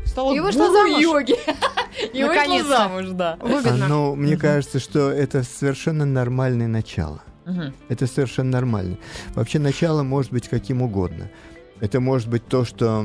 стала 0.06 0.34
И 0.34 0.40
вышла 0.40 0.66
гуру 0.68 0.72
замуж. 0.88 1.02
йоги. 1.02 1.32
И 2.12 2.22
вышла 2.22 2.34
Наконец-то. 2.34 2.68
замуж, 2.68 3.06
да. 3.10 3.36
Выгодно. 3.40 3.88
Но 3.88 4.14
мне 4.14 4.36
кажется, 4.36 4.78
что 4.78 5.10
это 5.10 5.42
совершенно 5.42 6.04
нормальное 6.04 6.68
начало. 6.68 7.22
Это 7.88 8.06
совершенно 8.06 8.50
нормально. 8.50 8.98
Вообще 9.34 9.58
начало 9.58 10.02
может 10.02 10.32
быть 10.32 10.48
каким 10.48 10.82
угодно. 10.82 11.30
Это 11.80 11.98
может 12.00 12.28
быть 12.28 12.46
то, 12.46 12.64
что 12.64 13.04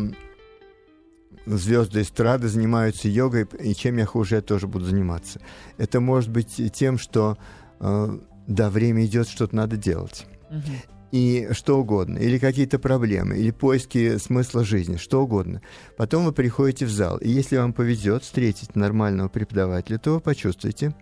звезды 1.46 2.02
эстрады 2.02 2.48
занимаются 2.48 3.08
йогой, 3.08 3.48
и 3.60 3.74
чем 3.74 3.98
я 3.98 4.06
хуже, 4.06 4.36
я 4.36 4.42
тоже 4.42 4.68
буду 4.68 4.86
заниматься. 4.86 5.40
Это 5.78 6.00
может 6.00 6.30
быть 6.30 6.62
тем, 6.74 6.98
что 7.00 7.38
э, 7.80 8.20
да, 8.48 8.70
время 8.70 9.06
идет, 9.06 9.28
что-то 9.28 9.56
надо 9.56 9.78
делать. 9.78 10.26
Мгм. 10.52 10.64
И 11.12 11.48
что 11.52 11.80
угодно. 11.80 12.18
Или 12.18 12.38
какие-то 12.38 12.80
проблемы, 12.80 13.38
или 13.38 13.52
поиски 13.52 14.18
смысла 14.18 14.64
жизни, 14.64 14.98
что 14.98 15.24
угодно. 15.24 15.62
Потом 15.96 16.26
вы 16.26 16.34
приходите 16.34 16.86
в 16.86 16.90
зал, 16.90 17.18
и 17.18 17.30
если 17.30 17.58
вам 17.58 17.74
повезет 17.74 18.24
встретить 18.24 18.76
нормального 18.76 19.30
преподавателя, 19.30 19.98
то 19.98 20.16
вы 20.16 20.20
почувствуете, 20.20 20.94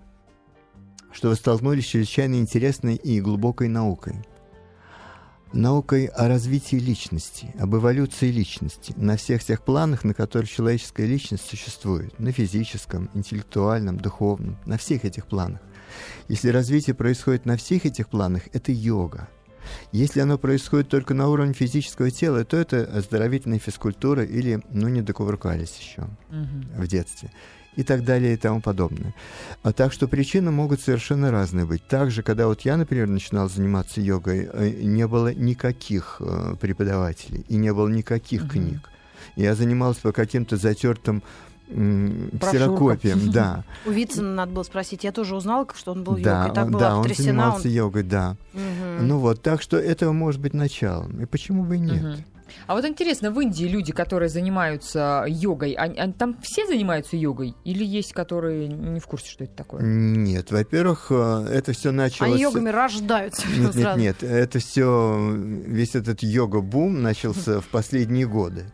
что 1.12 1.30
вы 1.30 1.36
столкнулись 1.36 1.86
с 1.86 1.90
чрезвычайно 1.90 2.36
интересной 2.36 2.96
и 2.96 3.20
глубокой 3.22 3.68
наукой. 3.68 4.16
Наукой 5.54 6.08
о 6.08 6.28
развитии 6.28 6.76
личности, 6.76 7.56
об 7.58 7.76
эволюции 7.76 8.30
личности 8.30 8.94
на 8.98 9.16
всех 9.16 9.42
тех 9.44 9.64
планах, 9.64 10.04
на 10.04 10.14
которых 10.14 10.50
человеческая 10.50 11.08
личность 11.08 11.48
существует. 11.48 12.20
На 12.20 12.34
физическом, 12.34 13.10
интеллектуальном, 13.14 13.98
духовном, 13.98 14.58
на 14.66 14.78
всех 14.78 15.06
этих 15.06 15.28
планах. 15.28 15.62
Если 16.28 16.50
развитие 16.50 16.94
происходит 16.94 17.46
на 17.46 17.56
всех 17.56 17.86
этих 17.86 18.10
планах, 18.10 18.44
это 18.52 18.74
йога. 18.74 19.30
Если 19.92 20.20
оно 20.20 20.38
происходит 20.38 20.90
только 20.90 21.14
на 21.14 21.28
уровне 21.30 21.54
физического 21.54 22.12
тела, 22.12 22.44
то 22.46 22.58
это 22.58 22.84
оздоровительная 22.84 23.60
физкультура 23.60 24.24
или, 24.24 24.62
ну, 24.72 24.88
не 24.90 25.02
докувыркались 25.02 25.78
еще 25.80 26.08
Мгм. 26.30 26.68
в 26.78 26.88
детстве 26.88 27.32
и 27.76 27.84
так 27.84 28.06
далее 28.06 28.34
и 28.36 28.38
тому 28.38 28.62
подобное. 28.62 29.14
А 29.62 29.74
так 29.74 29.92
что 29.92 30.08
причины 30.08 30.50
могут 30.50 30.80
совершенно 30.80 31.30
разные 31.30 31.66
быть. 31.66 31.86
Также, 31.88 32.24
когда 32.24 32.48
вот 32.48 32.62
я, 32.62 32.78
например, 32.78 33.08
начинал 33.08 33.50
заниматься 33.50 34.00
йогой, 34.00 34.48
э, 34.52 34.70
не 34.82 35.06
было 35.08 35.34
никаких 35.34 36.18
э, 36.22 36.56
преподавателей 36.62 37.46
и 37.50 37.56
не 37.58 37.74
было 37.74 37.90
никаких 37.90 38.44
Мгм. 38.44 38.50
книг. 38.50 38.90
Я 39.36 39.56
занимался 39.56 40.02
по 40.02 40.12
каким-то 40.14 40.56
затертым. 40.56 41.22
Ксерокопиям, 41.68 43.32
да. 43.32 43.64
У 43.86 43.92
Вицина 43.92 44.34
надо 44.34 44.52
было 44.52 44.64
спросить. 44.64 45.04
Я 45.04 45.12
тоже 45.12 45.36
узнала, 45.36 45.68
что 45.76 45.92
он 45.92 46.04
был 46.04 46.18
да, 46.18 46.42
йогой. 46.44 46.56
Так 46.56 46.66
он- 46.66 46.72
была 46.72 46.80
да, 46.82 46.96
он 46.98 47.02
потрясена. 47.04 47.26
занимался 47.26 47.68
он- 47.68 47.74
йогой, 47.74 48.04
да. 48.04 48.36
Мгм. 48.54 49.08
Ну 49.08 49.18
вот, 49.20 49.42
так 49.42 49.62
что 49.62 49.78
этого 49.78 50.12
может 50.12 50.42
быть 50.42 50.54
началом. 50.54 51.22
И 51.22 51.26
почему 51.26 51.64
бы 51.64 51.76
и 51.78 51.80
нет? 51.80 52.02
Мгм. 52.04 52.16
А 52.68 52.74
вот 52.76 52.86
интересно, 52.86 53.32
в 53.32 53.40
Индии 53.40 53.66
люди, 53.66 53.92
которые 53.92 54.30
занимаются 54.30 55.26
йогой, 55.28 55.74
они, 55.74 55.98
они- 56.00 56.14
там 56.14 56.38
все 56.42 56.66
занимаются 56.66 57.16
йогой? 57.18 57.56
Или 57.64 57.84
есть, 57.86 58.14
которые 58.14 58.68
не 58.68 59.00
в 59.00 59.06
курсе, 59.08 59.30
что 59.30 59.44
это 59.44 59.54
такое? 59.56 59.82
Нет, 59.84 60.52
во-первых, 60.52 61.08
э, 61.10 61.48
это 61.52 61.74
все 61.74 61.92
началось... 61.92 62.34
Они 62.34 62.42
йогами 62.42 62.70
рождаются. 62.70 63.48
Нет, 63.48 63.60
нет, 63.60 63.74
сразу. 63.74 64.00
нет, 64.00 64.24
это 64.24 64.60
все, 64.60 65.32
весь 65.36 65.96
этот 65.96 66.24
йога-бум 66.24 67.02
начался 67.02 67.62
в 67.62 67.68
последние 67.68 68.28
годы. 68.28 68.66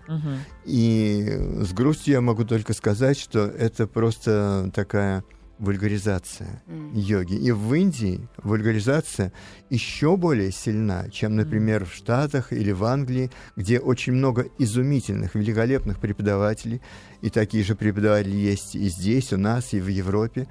И 0.65 1.25
с 1.61 1.73
грустью 1.73 2.13
я 2.13 2.21
могу 2.21 2.45
только 2.45 2.73
сказать, 2.73 3.19
что 3.19 3.39
это 3.45 3.87
просто 3.87 4.69
такая 4.73 5.23
вульгаризация 5.61 6.61
М. 6.67 6.91
йоги. 6.93 7.35
И 7.35 7.51
в 7.51 7.73
Индии 7.73 8.27
вульгаризация 8.43 9.31
еще 9.69 10.17
более 10.17 10.51
сильна, 10.51 11.07
чем, 11.09 11.35
например, 11.35 11.85
в 11.85 11.93
Штатах 11.93 12.51
или 12.51 12.71
в 12.71 12.83
Англии, 12.83 13.29
где 13.55 13.79
очень 13.79 14.13
много 14.13 14.47
изумительных, 14.57 15.35
великолепных 15.35 15.99
преподавателей. 15.99 16.81
И 17.21 17.29
такие 17.29 17.63
же 17.63 17.75
преподаватели 17.75 18.35
есть 18.35 18.75
и 18.75 18.89
здесь, 18.89 19.31
у 19.31 19.37
нас, 19.37 19.73
и 19.73 19.79
в 19.79 19.87
Европе. 19.87 20.47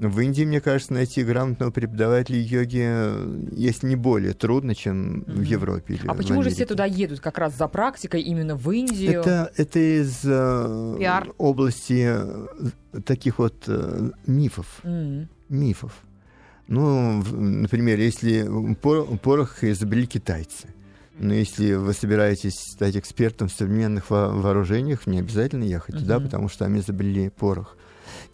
В 0.00 0.18
Индии, 0.20 0.44
мне 0.44 0.62
кажется, 0.62 0.94
найти 0.94 1.22
грамотного 1.22 1.70
преподавателя 1.70 2.38
йоги, 2.40 2.82
э, 2.82 3.48
если 3.52 3.86
не 3.86 3.96
более 3.96 4.32
трудно, 4.32 4.74
чем 4.74 5.24
в. 5.26 5.42
Европе. 5.42 5.94
Или 5.94 6.06
А 6.08 6.14
почему 6.14 6.42
же 6.42 6.48
все 6.48 6.64
туда 6.64 6.86
едут 6.86 7.20
как 7.20 7.36
раз 7.36 7.54
за 7.56 7.68
практикой 7.68 8.22
именно 8.22 8.56
в 8.56 8.70
Индию? 8.70 9.20
Это, 9.20 9.52
это 9.56 9.78
из 9.78 10.20
э, 10.24 10.96
Пиар. 10.98 11.28
области 11.36 12.06
э, 12.08 12.46
таких 13.04 13.38
вот 13.38 13.64
э, 13.66 14.10
мифов. 14.26 14.80
М. 14.84 15.28
Мифов. 15.50 15.92
Ну, 16.66 17.22
например, 17.22 17.98
если 17.98 18.48
пор- 18.80 19.06
порох 19.18 19.62
изобрели 19.64 20.06
китайцы, 20.06 20.68
Но 21.18 21.34
если 21.34 21.74
вы 21.74 21.92
собираетесь 21.92 22.54
стать 22.54 22.96
экспертом 22.96 23.48
в 23.48 23.52
современных 23.52 24.08
во- 24.08 24.30
вооружениях, 24.30 25.06
не 25.06 25.18
обязательно 25.18 25.64
ехать 25.64 25.98
туда, 25.98 26.16
Мгм. 26.16 26.24
потому 26.24 26.48
что 26.48 26.60
там 26.64 26.78
изобрели 26.78 27.28
порох. 27.28 27.76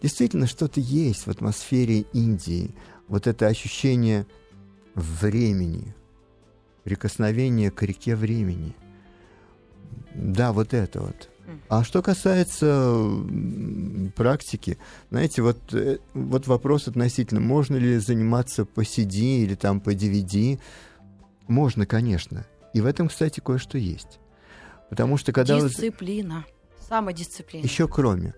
Действительно, 0.01 0.47
что-то 0.47 0.79
есть 0.79 1.25
в 1.25 1.29
атмосфере 1.29 2.01
Индии. 2.13 2.75
Вот 3.07 3.27
это 3.27 3.47
ощущение 3.47 4.27
времени, 4.95 5.95
прикосновение 6.83 7.71
к 7.71 7.81
реке 7.83 8.15
времени. 8.15 8.75
Да, 10.13 10.51
вот 10.51 10.73
это 10.73 11.01
вот. 11.01 11.29
А 11.69 11.83
что 11.83 12.01
касается 12.01 12.99
практики, 14.15 14.77
знаете, 15.09 15.41
вот, 15.41 15.57
э, 15.73 15.99
вот 16.13 16.45
вопрос 16.47 16.87
относительно, 16.87 17.39
можно 17.39 17.77
ли 17.77 17.97
заниматься 17.97 18.65
по 18.65 18.81
CD 18.81 19.43
или 19.43 19.55
там 19.55 19.79
по 19.79 19.91
DVD. 19.91 20.59
Можно, 21.47 21.85
конечно. 21.85 22.45
И 22.73 22.81
в 22.81 22.85
этом, 22.85 23.07
кстати, 23.07 23.39
кое-что 23.39 23.77
есть. 23.77 24.19
Потому 24.89 25.17
что 25.17 25.31
когда 25.31 25.57
вы... 25.57 25.69
Дисциплина. 25.69 26.45
Самодисциплина. 26.87 27.63
Еще 27.63 27.87
кроме. 27.87 28.33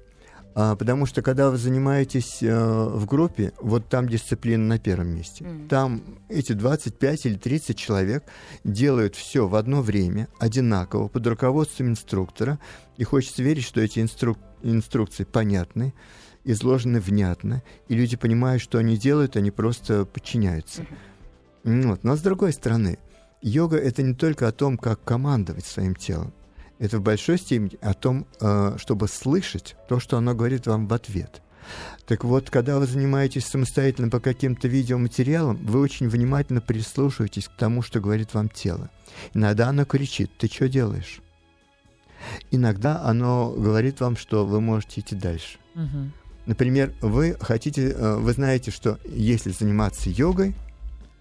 А, 0.55 0.75
потому 0.75 1.05
что 1.05 1.21
когда 1.21 1.49
вы 1.49 1.57
занимаетесь 1.57 2.41
э, 2.41 2.53
в 2.53 3.05
группе, 3.05 3.53
вот 3.61 3.87
там 3.87 4.09
дисциплина 4.09 4.63
на 4.63 4.79
первом 4.79 5.09
месте. 5.09 5.45
Мгм. 5.45 5.67
Там 5.67 6.01
эти 6.27 6.53
25 6.53 7.25
или 7.27 7.35
30 7.35 7.77
человек 7.77 8.23
делают 8.63 9.15
все 9.15 9.47
в 9.47 9.55
одно 9.55 9.81
время, 9.81 10.27
одинаково, 10.39 11.07
под 11.07 11.27
руководством 11.27 11.89
инструктора. 11.89 12.59
И 12.97 13.03
хочется 13.03 13.43
верить, 13.43 13.63
что 13.63 13.79
эти 13.79 13.99
инстру- 13.99 14.37
инструкции 14.63 15.23
понятны, 15.23 15.93
изложены 16.43 16.99
внятно, 16.99 17.61
и 17.87 17.95
люди 17.95 18.17
понимают, 18.17 18.61
что 18.61 18.79
они 18.79 18.97
делают, 18.97 19.35
они 19.37 19.51
просто 19.51 20.05
подчиняются. 20.05 20.85
Ну 21.63 21.89
Вот. 21.89 22.03
Но 22.03 22.15
с 22.15 22.21
другой 22.21 22.53
стороны, 22.53 22.97
йога 23.41 23.77
это 23.77 24.01
не 24.01 24.15
только 24.15 24.47
о 24.47 24.51
том, 24.51 24.77
как 24.77 25.03
командовать 25.03 25.65
своим 25.65 25.95
телом. 25.95 26.33
Это 26.79 26.99
в 26.99 27.01
большой 27.01 27.37
степени 27.37 27.77
о 27.81 27.93
том, 27.93 28.25
э, 28.39 28.75
чтобы 28.77 29.07
слышать 29.07 29.75
то, 29.87 29.99
что 29.99 30.17
оно 30.17 30.33
говорит 30.33 30.65
вам 30.65 30.87
в 30.87 30.93
ответ. 30.93 31.41
Так 32.07 32.23
вот, 32.23 32.49
когда 32.49 32.79
вы 32.79 32.87
занимаетесь 32.87 33.45
самостоятельно 33.45 34.09
по 34.09 34.19
каким-то 34.19 34.67
видеоматериалам, 34.67 35.57
вы 35.57 35.81
очень 35.81 36.09
внимательно 36.09 36.61
прислушиваетесь 36.61 37.47
к 37.47 37.55
тому, 37.55 37.81
что 37.81 37.99
говорит 37.99 38.33
вам 38.33 38.49
тело. 38.49 38.89
Иногда 39.33 39.69
оно 39.69 39.85
кричит, 39.85 40.31
ты 40.37 40.47
что 40.47 40.67
делаешь? 40.67 41.19
Иногда 42.49 43.01
оно 43.03 43.51
говорит 43.51 43.99
вам, 43.99 44.17
что 44.17 44.45
вы 44.45 44.61
можете 44.61 45.01
идти 45.01 45.15
дальше. 45.15 45.59
Мгм. 45.75 46.13
Например, 46.45 46.93
вы 47.01 47.37
хотите, 47.39 47.91
э, 47.91 48.15
вы 48.15 48.33
знаете, 48.33 48.71
что 48.71 48.97
если 49.05 49.51
заниматься 49.51 50.09
йогой, 50.09 50.55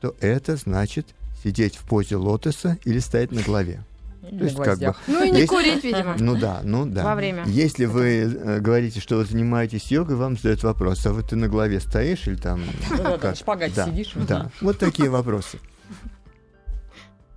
то 0.01 0.15
это 0.21 0.57
значит 0.57 1.07
сидеть 1.43 1.77
в 1.77 1.83
позе 1.87 2.17
лотоса 2.17 2.79
или 2.85 2.99
стоять 2.99 3.33
на 3.33 3.43
голове. 3.43 3.85
То 4.29 4.45
есть 4.45 4.57
как 4.57 4.79
бы. 4.79 4.95
Ну 5.07 5.25
и 5.25 5.31
не 5.31 5.39
Есть- 5.41 5.51
курить, 5.51 5.83
видимо. 5.85 6.17
ну 6.19 6.37
да, 6.37 6.61
ну 6.63 6.87
да. 6.87 7.05
Во 7.05 7.15
время. 7.15 7.45
Если 7.47 7.85
вы 7.87 8.05
э, 8.21 8.61
говорите, 8.61 9.01
что 9.01 9.17
вы 9.17 9.25
занимаетесь 9.25 9.91
йогой, 9.91 10.17
вам 10.17 10.37
задают 10.37 10.63
вопрос, 10.63 11.05
а 11.07 11.13
вот 11.13 11.31
ты 11.31 11.37
на 11.37 11.49
голове 11.49 11.81
стоишь 11.81 12.27
или 12.27 12.37
там... 12.37 12.63
В 12.91 13.35
шпагате 13.35 13.75
Да, 13.75 13.87
сидишь. 13.87 14.13
Да, 14.15 14.51
вот 14.61 14.79
такие 14.79 15.09
вопросы. 15.09 15.59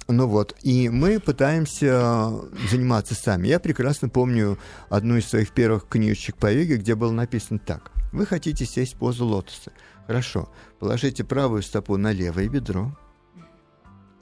Ну 0.08 0.28
вот, 0.28 0.56
и 0.62 0.89
мы 0.89 1.20
пытаемся 1.20 2.32
заниматься 2.70 3.16
сами. 3.16 3.48
Я 3.48 3.60
прекрасно 3.60 4.10
помню 4.10 4.58
одну 4.89 5.16
из 5.16 5.28
своих 5.28 5.52
первых 5.52 5.88
книжечек 5.88 6.36
по 6.36 6.52
йоге, 6.52 6.76
где 6.78 6.96
было 6.96 7.12
написано 7.12 7.60
так. 7.60 7.92
Вы 8.12 8.26
хотите 8.26 8.66
сесть 8.66 8.96
в 8.96 8.98
позу 8.98 9.26
лотоса. 9.26 9.72
Хорошо, 10.08 10.52
положите 10.80 11.24
правую 11.24 11.62
стопу 11.62 11.96
на 11.96 12.12
левое 12.12 12.50
бедро, 12.50 12.92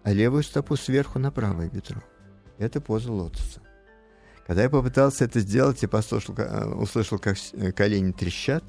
а 0.04 0.12
левую 0.14 0.44
стопу 0.44 0.76
сверху 0.76 1.18
на 1.18 1.32
правое 1.32 1.70
бедро. 1.70 2.02
Это 2.60 2.82
поза 2.82 3.12
лотоса. 3.12 3.62
Когда 4.46 4.64
я 4.64 4.70
попытался 4.70 5.26
это 5.26 5.40
сделать, 5.40 5.82
я 5.82 5.88
послушал, 5.88 6.36
э, 6.38 6.66
услышал, 6.74 7.18
как 7.18 7.38
э, 7.54 7.72
колени 7.72 8.12
трещат, 8.12 8.64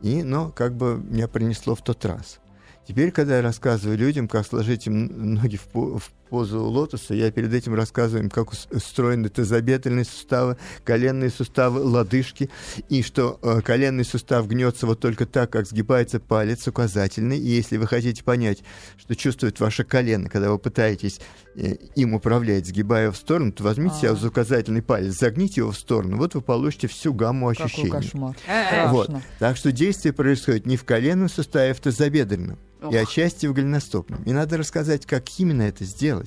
и, 0.00 0.22
но 0.22 0.50
как 0.50 0.74
бы 0.76 0.98
меня 0.98 1.26
принесло 1.26 1.74
в 1.74 1.82
тот 1.82 2.04
раз. 2.04 2.38
Теперь, 2.86 3.10
когда 3.10 3.36
я 3.36 3.42
рассказываю 3.42 3.98
людям, 3.98 4.28
как 4.28 4.46
сложить 4.46 4.86
им 4.86 5.34
ноги 5.34 5.56
в, 5.56 5.98
в 5.98 6.10
позу 6.32 6.64
лотоса, 6.64 7.12
я 7.12 7.30
перед 7.30 7.52
этим 7.52 7.74
рассказываю 7.74 8.24
им, 8.24 8.30
как 8.30 8.52
ус- 8.52 8.66
устроены 8.70 9.28
тазобедренные 9.28 10.06
суставы, 10.06 10.56
коленные 10.82 11.28
суставы, 11.28 11.80
лодыжки, 11.80 12.48
и 12.88 13.02
что 13.02 13.38
э, 13.42 13.60
коленный 13.60 14.06
сустав 14.06 14.48
гнется 14.48 14.86
вот 14.86 14.98
только 14.98 15.26
так, 15.26 15.50
как 15.50 15.66
сгибается 15.66 16.20
палец 16.20 16.66
указательный. 16.66 17.38
И 17.38 17.46
если 17.46 17.76
вы 17.76 17.86
хотите 17.86 18.24
понять, 18.24 18.62
что 18.96 19.14
чувствует 19.14 19.60
ваше 19.60 19.84
колено, 19.84 20.30
когда 20.30 20.50
вы 20.50 20.58
пытаетесь 20.58 21.20
э, 21.54 21.74
им 21.96 22.14
управлять, 22.14 22.66
сгибая 22.66 23.02
его 23.04 23.12
в 23.12 23.18
сторону, 23.18 23.52
то 23.52 23.62
возьмите 23.64 23.96
себя 23.96 24.12
А. 24.12 24.16
за 24.16 24.28
указательный 24.28 24.80
палец, 24.80 25.12
загните 25.12 25.60
его 25.60 25.70
в 25.72 25.76
сторону, 25.76 26.16
вот 26.16 26.34
вы 26.34 26.40
получите 26.40 26.86
всю 26.88 27.12
гамму 27.12 27.50
Какой 27.50 27.66
ощущений. 27.66 27.90
кошмар. 27.90 28.34
Э, 28.48 28.88
Вот. 28.90 29.10
Так 29.38 29.58
что 29.58 29.70
действие 29.70 30.14
происходит 30.14 30.64
не 30.64 30.78
в 30.78 30.84
коленном 30.84 31.28
суставе, 31.28 31.72
а 31.72 31.74
в 31.74 31.80
тазобедренном. 31.80 32.58
И 32.90 32.96
отчасти 32.96 33.46
в 33.46 33.52
голеностопном. 33.52 34.24
И 34.24 34.32
надо 34.32 34.56
рассказать, 34.56 35.06
как 35.06 35.22
именно 35.38 35.62
это 35.62 35.84
сделать. 35.84 36.21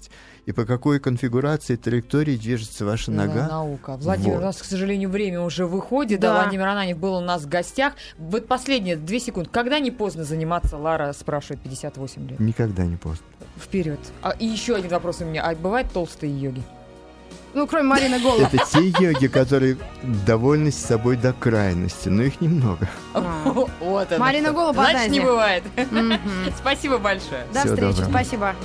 И 0.46 0.52
по 0.52 0.66
какой 0.66 1.00
конфигурации 1.00 1.76
траектории 1.76 2.38
движется 2.38 2.86
ваша 2.86 3.06
Целая 3.06 3.28
нога. 3.28 3.48
наука. 3.48 3.98
Владимир, 3.98 4.36
Вот. 4.36 4.42
у 4.42 4.46
нас, 4.46 4.58
к 4.58 4.66
сожалению, 4.66 5.10
время 5.10 5.42
уже 5.42 5.66
выходит. 5.66 6.20
Да. 6.20 6.34
Да. 6.34 6.42
Владимир 6.44 6.68
Ананев 6.68 6.98
был 6.98 7.16
у 7.16 7.22
нас 7.22 7.44
в 7.44 7.50
гостях. 7.50 7.94
Вот 8.18 8.48
последние 8.48 8.96
две 8.96 9.20
секунды. 9.20 9.50
Когда 9.52 9.80
не 9.80 9.92
поздно 9.92 10.24
заниматься, 10.24 10.78
Лара 10.78 11.14
спрашивает 11.14 11.62
58 11.62 12.30
лет. 12.30 12.40
Никогда 12.40 12.84
не 12.86 12.98
поздно. 12.98 13.26
Вперед. 13.58 14.00
А, 14.22 14.32
и 14.32 14.46
еще 14.46 14.76
один 14.76 14.90
вопрос 14.92 15.22
у 15.22 15.26
меня. 15.26 15.44
А 15.44 15.56
бывают 15.56 15.92
толстые 15.92 16.38
йоги? 16.40 16.62
Ну, 17.54 17.68
кроме 17.68 17.88
Марины 17.88 18.20
Голуб. 18.20 18.42
Это 18.42 18.58
те 18.70 18.90
йоги, 19.00 19.28
которые 19.28 19.78
довольны 20.26 20.72
с 20.72 20.76
собой 20.76 21.16
до 21.16 21.32
крайности, 21.32 22.10
но 22.10 22.24
их 22.24 22.42
немного. 22.42 22.90
А. 23.14 23.22
Вот 23.80 24.18
Марина. 24.18 24.52
Голуб 24.52 24.76
Значит, 24.76 25.10
не 25.10 25.22
бывает. 25.22 25.64
Спасибо 26.58 26.98
большое. 26.98 27.46
До 27.54 27.60
встречи, 27.62 28.04
спасибо. 28.10 28.56